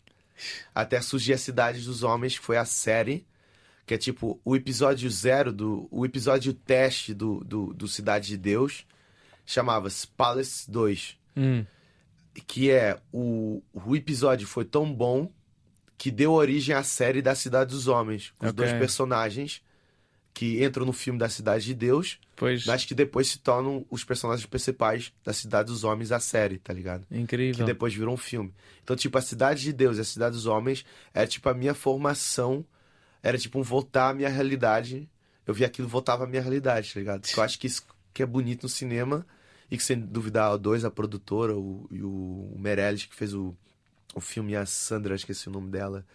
[0.73, 3.25] Até surgir a Cidade dos Homens, que foi a série,
[3.85, 8.37] que é tipo o episódio zero, do, o episódio teste do, do, do Cidade de
[8.37, 8.85] Deus,
[9.45, 11.17] chamava-se Palace 2.
[11.35, 11.65] Hum.
[12.45, 15.31] Que é o, o episódio foi tão bom
[15.97, 18.49] que deu origem à série da Cidade dos Homens, com okay.
[18.49, 19.63] os dois personagens
[20.37, 22.63] que entram no filme da Cidade de Deus, pois.
[22.67, 26.71] mas que depois se tornam os personagens principais da Cidade dos Homens, a série, tá
[26.71, 27.07] ligado?
[27.09, 27.55] Incrível.
[27.55, 28.53] Que depois virou um filme.
[28.83, 31.73] Então, tipo, a Cidade de Deus e a Cidade dos Homens era tipo a minha
[31.73, 32.63] formação,
[33.23, 35.09] era tipo um voltar à minha realidade.
[35.43, 37.27] Eu vi aquilo voltava à minha realidade, tá ligado?
[37.35, 37.81] eu acho que isso
[38.13, 39.25] que é bonito no cinema
[39.71, 43.57] e que, sem duvidar, dois, a produtora o, e o Meirelles, que fez o,
[44.13, 46.05] o filme, a Sandra, esqueci o nome dela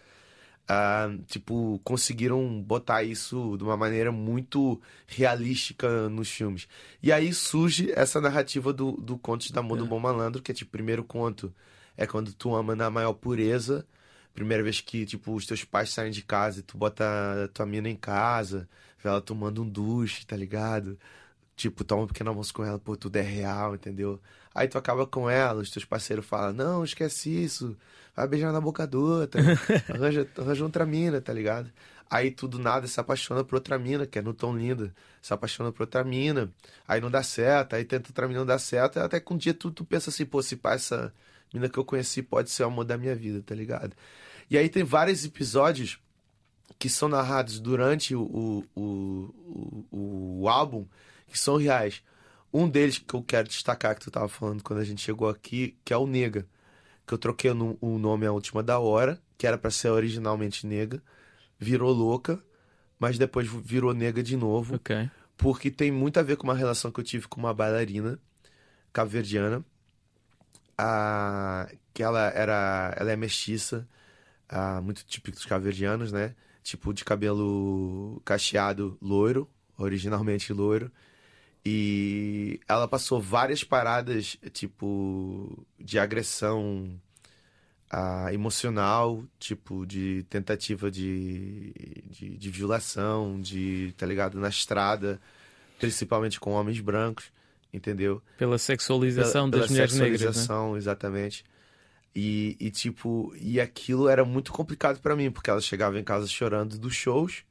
[0.63, 6.67] Uh, tipo, conseguiram botar isso de uma maneira muito realística nos filmes.
[7.01, 9.81] E aí surge essa narrativa do, do Contos da Amor é.
[9.81, 11.53] do Bom Malandro, que é tipo, primeiro conto
[11.97, 13.85] é quando tu ama na maior pureza.
[14.33, 17.03] Primeira vez que, tipo, os teus pais saem de casa e tu bota
[17.45, 18.67] a tua mina em casa,
[19.01, 20.97] vê ela tomando um duche, tá ligado?
[21.55, 24.19] Tipo, toma um pequeno almoço com ela, pô, tudo é real, entendeu?
[24.53, 27.75] Aí tu acaba com ela, os teus parceiros falam, não, esquece isso,
[28.15, 29.41] vai beijar na boca do outro,
[29.89, 31.71] arranja, arranja outra mina, tá ligado?
[32.09, 35.33] Aí tu do nada se apaixona por outra mina, que é no tão linda, se
[35.33, 36.51] apaixona por outra mina,
[36.87, 39.53] aí não dá certo, aí tenta outra mina não dá certo, até que um dia
[39.53, 41.11] tu, tu pensa assim, pô, se pá, essa
[41.51, 43.95] mina que eu conheci pode ser o amor da minha vida, tá ligado?
[44.49, 45.99] E aí tem vários episódios
[46.77, 50.85] que são narrados durante o, o, o, o, o álbum
[51.27, 52.03] que são reais.
[52.53, 55.75] Um deles que eu quero destacar, que tu tava falando quando a gente chegou aqui,
[55.83, 56.45] que é o Nega.
[57.05, 61.01] Que eu troquei o nome à última da hora, que era para ser originalmente Nega.
[61.57, 62.39] Virou louca,
[62.99, 64.75] mas depois virou Nega de novo.
[64.75, 65.09] Okay.
[65.35, 68.19] Porque tem muito a ver com uma relação que eu tive com uma bailarina
[68.93, 69.65] caverdiana.
[70.77, 72.93] A, que ela era.
[72.97, 73.87] Ela é mestiça,
[74.47, 76.35] a, muito típico dos caverdianos, né?
[76.61, 80.91] Tipo de cabelo cacheado loiro, originalmente loiro
[81.65, 86.99] e ela passou várias paradas, tipo, de agressão
[87.93, 91.73] uh, emocional, tipo, de tentativa de,
[92.09, 95.21] de, de, violação, de, tá ligado, na estrada,
[95.79, 97.31] principalmente com homens brancos,
[97.71, 98.21] entendeu?
[98.37, 100.19] Pela sexualização pela, das pela mulheres negras.
[100.19, 100.27] Né?
[100.27, 100.77] sexualização, né?
[100.79, 101.45] exatamente.
[102.13, 106.27] E, e, tipo, e aquilo era muito complicado para mim, porque ela chegava em casa
[106.27, 107.45] chorando dos shows,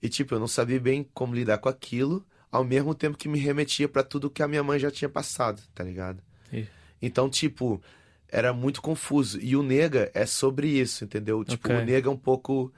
[0.00, 3.38] e, tipo, eu não sabia bem como lidar com aquilo ao mesmo tempo que me
[3.38, 6.22] remetia para tudo que a minha mãe já tinha passado, tá ligado?
[7.00, 7.80] Então, tipo,
[8.28, 9.38] era muito confuso.
[9.40, 11.44] E o Nega é sobre isso, entendeu?
[11.44, 11.82] Tipo, okay.
[11.82, 12.72] o Nega é um pouco.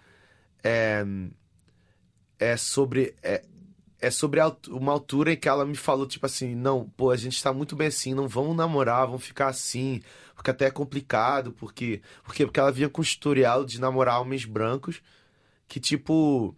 [0.62, 1.04] É,
[2.38, 3.14] é sobre.
[3.22, 3.44] É,
[4.00, 4.38] é sobre
[4.68, 7.74] uma altura em que ela me falou, tipo assim, não, pô, a gente tá muito
[7.74, 10.00] bem assim, não vamos namorar, vamos ficar assim,
[10.36, 12.00] porque até é complicado, porque.
[12.22, 15.02] Porque, porque ela vinha com o historial de namorar homens brancos
[15.66, 16.54] que, tipo,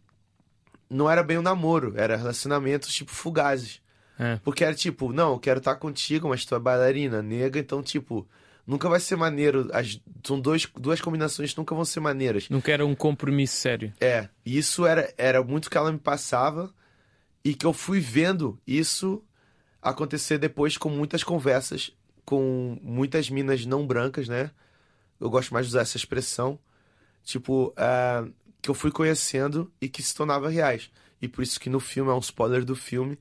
[0.90, 3.80] não era bem um namoro, era relacionamentos tipo fugazes.
[4.18, 4.38] É.
[4.44, 8.28] Porque era tipo, não, eu quero estar contigo, mas tu é bailarina, nega, então tipo,
[8.66, 9.70] nunca vai ser maneiro.
[9.72, 12.48] As, são dois, duas combinações que nunca vão ser maneiras.
[12.50, 13.92] Nunca era um compromisso sério.
[14.00, 16.70] É, isso era, era muito que ela me passava
[17.42, 19.22] e que eu fui vendo isso
[19.80, 21.94] acontecer depois com muitas conversas
[22.30, 24.52] com muitas minas não brancas, né?
[25.18, 26.60] Eu gosto mais de usar essa expressão.
[27.24, 30.90] Tipo, uh, que eu fui conhecendo e que se tornava reais.
[31.20, 33.18] E por isso que no filme, é um spoiler do filme,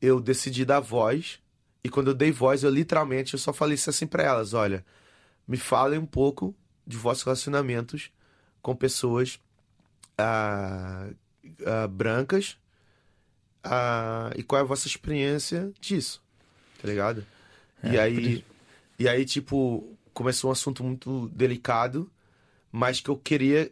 [0.00, 1.40] eu decidi dar voz.
[1.82, 4.84] E quando eu dei voz, eu literalmente eu só falei isso assim para elas: olha,
[5.46, 6.54] me falem um pouco
[6.86, 8.10] de vossos relacionamentos
[8.62, 9.40] com pessoas
[10.18, 11.08] ah,
[11.66, 12.58] ah, brancas
[13.62, 16.22] ah, e qual é a vossa experiência disso,
[16.80, 17.26] tá ligado?
[17.82, 18.44] É, e aí,
[18.98, 22.10] e aí, tipo, começou um assunto muito delicado,
[22.70, 23.70] mas que eu queria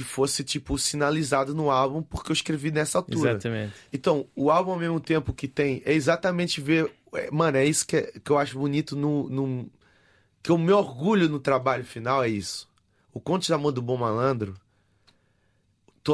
[0.00, 3.32] que fosse, tipo, sinalizado no álbum, porque eu escrevi nessa altura.
[3.32, 3.74] Exatamente.
[3.92, 6.90] Então, o álbum, ao mesmo tempo que tem, é exatamente ver.
[7.12, 9.70] É, mano, é isso que, é, que eu acho bonito no, no.
[10.42, 12.66] Que eu me orgulho no trabalho final, é isso.
[13.12, 14.54] O Conto de Amor do Bom Malandro,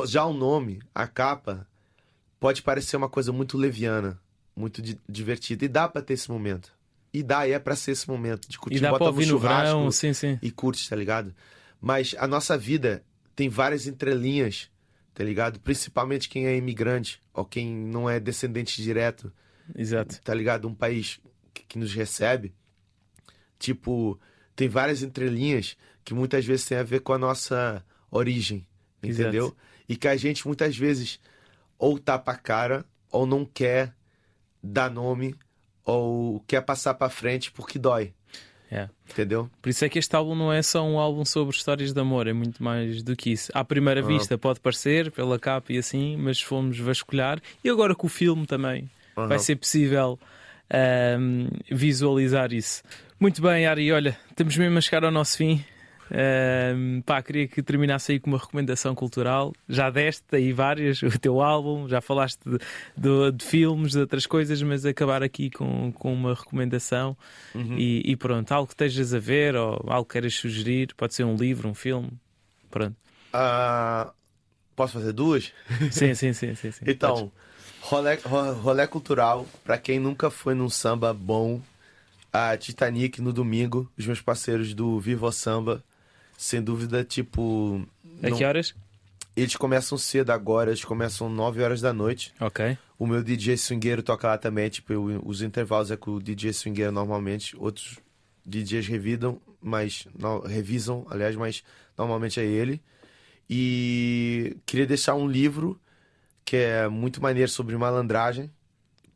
[0.05, 1.65] já o nome, a capa,
[2.41, 4.21] pode parecer uma coisa muito leviana,
[4.57, 5.65] muito di divertida.
[5.65, 6.73] E dá pra ter esse momento.
[7.15, 8.49] E dá, e é pra ser esse momento.
[8.49, 10.41] De curtir, e dá bota pra no churrasco no verão, sim, sim.
[10.43, 11.33] e curte, tá ligado?
[11.81, 13.05] Mas a nossa vida
[13.37, 14.71] tem várias entrelinhas,
[15.13, 15.61] tá ligado?
[15.61, 19.31] Principalmente quem é imigrante ou quem não é descendente direto.
[19.77, 20.21] Exato.
[20.23, 20.67] Tá ligado?
[20.67, 21.21] Um país
[21.53, 22.55] que, que nos recebe.
[23.59, 24.19] Tipo,
[24.57, 28.67] tem várias entrelinhas que muitas vezes tem a ver com a nossa origem,
[29.03, 29.47] entendeu?
[29.47, 29.57] Exato.
[29.89, 31.21] E que a gente muitas vezes
[31.79, 33.95] ou tapa a cara ou não quer
[34.63, 35.35] dar nome
[35.85, 38.15] ou quer passar para frente porque dói.
[38.71, 38.89] É.
[39.09, 39.49] Entendeu?
[39.63, 42.27] Por isso é que este álbum não é só um álbum sobre histórias de amor,
[42.27, 43.51] é muito mais do que isso.
[43.55, 44.09] À primeira Uhum.
[44.09, 47.41] vista pode parecer, pela capa e assim, mas fomos vasculhar.
[47.63, 49.29] E agora com o filme também Uhum.
[49.29, 50.19] vai ser possível
[51.71, 52.83] visualizar isso.
[53.19, 55.65] Muito bem, Ari, olha, estamos mesmo a chegar ao nosso fim.
[56.11, 59.53] Ahm, pá, queria que terminasse aí com uma recomendação cultural.
[59.69, 62.59] Já deste aí várias, o teu álbum, já falaste de,
[62.97, 67.17] de- de filmes, de outras coisas, mas acabar aqui com, com uma recomendação
[67.55, 67.77] Uhum.
[67.79, 71.25] e, e pronto, algo que estejas a ver ou algo que queiras sugerir, pode ser
[71.25, 72.11] um livro, um filme.
[72.71, 72.95] Pronto.
[73.33, 74.13] Ah,
[74.75, 75.53] posso fazer duas?
[75.91, 76.71] Sim, sim, sim, sim.
[76.71, 76.85] sim.
[76.87, 77.31] Então,
[77.81, 81.61] rolê, ro- rolê cultural, pra quem nunca foi num samba bom,
[82.33, 85.83] a Titanic no domingo, os meus parceiros do Vivo Samba,
[86.37, 87.87] sem dúvida, tipo.
[88.23, 88.75] A não- que horas?
[89.37, 92.33] Eles começam cedo agora, eles começam 9 horas da noite.
[92.41, 92.77] Ok.
[92.99, 96.53] O meu DJ swingueiro toca lá também, tipo, eu- os intervalos é com o DJ
[96.55, 97.55] swingueiro normalmente.
[97.59, 97.99] Outros
[98.47, 101.63] DJs revidam, mas não, revisam, aliás, mas
[101.99, 102.81] normalmente é ele.
[103.49, 105.79] E queria deixar um livro
[106.45, 108.51] que é muito maneiro sobre malandragem,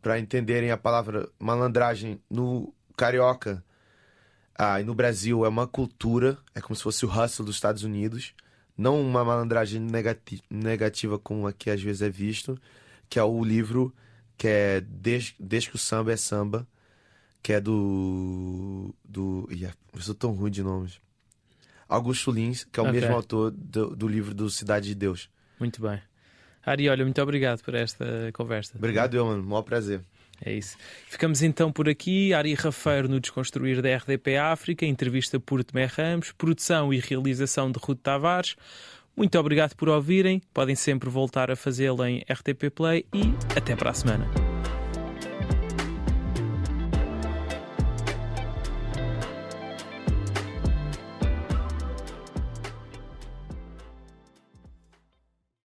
[0.03, 3.63] para entenderem a palavra malandragem no carioca.
[4.63, 7.83] Ah, e no Brasil é uma cultura, é como se fosse o hustle dos Estados
[7.83, 8.35] Unidos,
[8.77, 12.61] não uma malandragem negati- negativa como aqui às vezes é visto,
[13.09, 13.91] que é o livro
[14.37, 16.67] que é Desde, Desde que o Samba é Samba,
[17.43, 18.95] que é do.
[19.03, 19.49] do.
[19.51, 21.01] Ih, eu sou tão ruim de nomes.
[21.89, 23.01] Augusto Lins, que é o Ok.
[23.01, 25.31] mesmo autor do, do livro do Cidade de Deus.
[25.59, 26.01] Muito bem.
[26.65, 28.05] Ari, olha, muito obrigado por esta
[28.35, 28.75] conversa.
[28.77, 29.43] Obrigado, eu, mano.
[29.43, 30.03] Maior prazer.
[30.45, 30.77] É isso.
[31.07, 32.33] Ficamos então por aqui.
[32.33, 37.79] Ari Rafeiro no Desconstruir da RDP África, entrevista por Tomé Ramos, produção e realização de
[37.79, 38.57] Ruth Tavares.
[39.17, 40.41] Muito obrigado por ouvirem.
[40.55, 44.50] Podem sempre voltar a fazê-lo em RTP Play e até para a semana.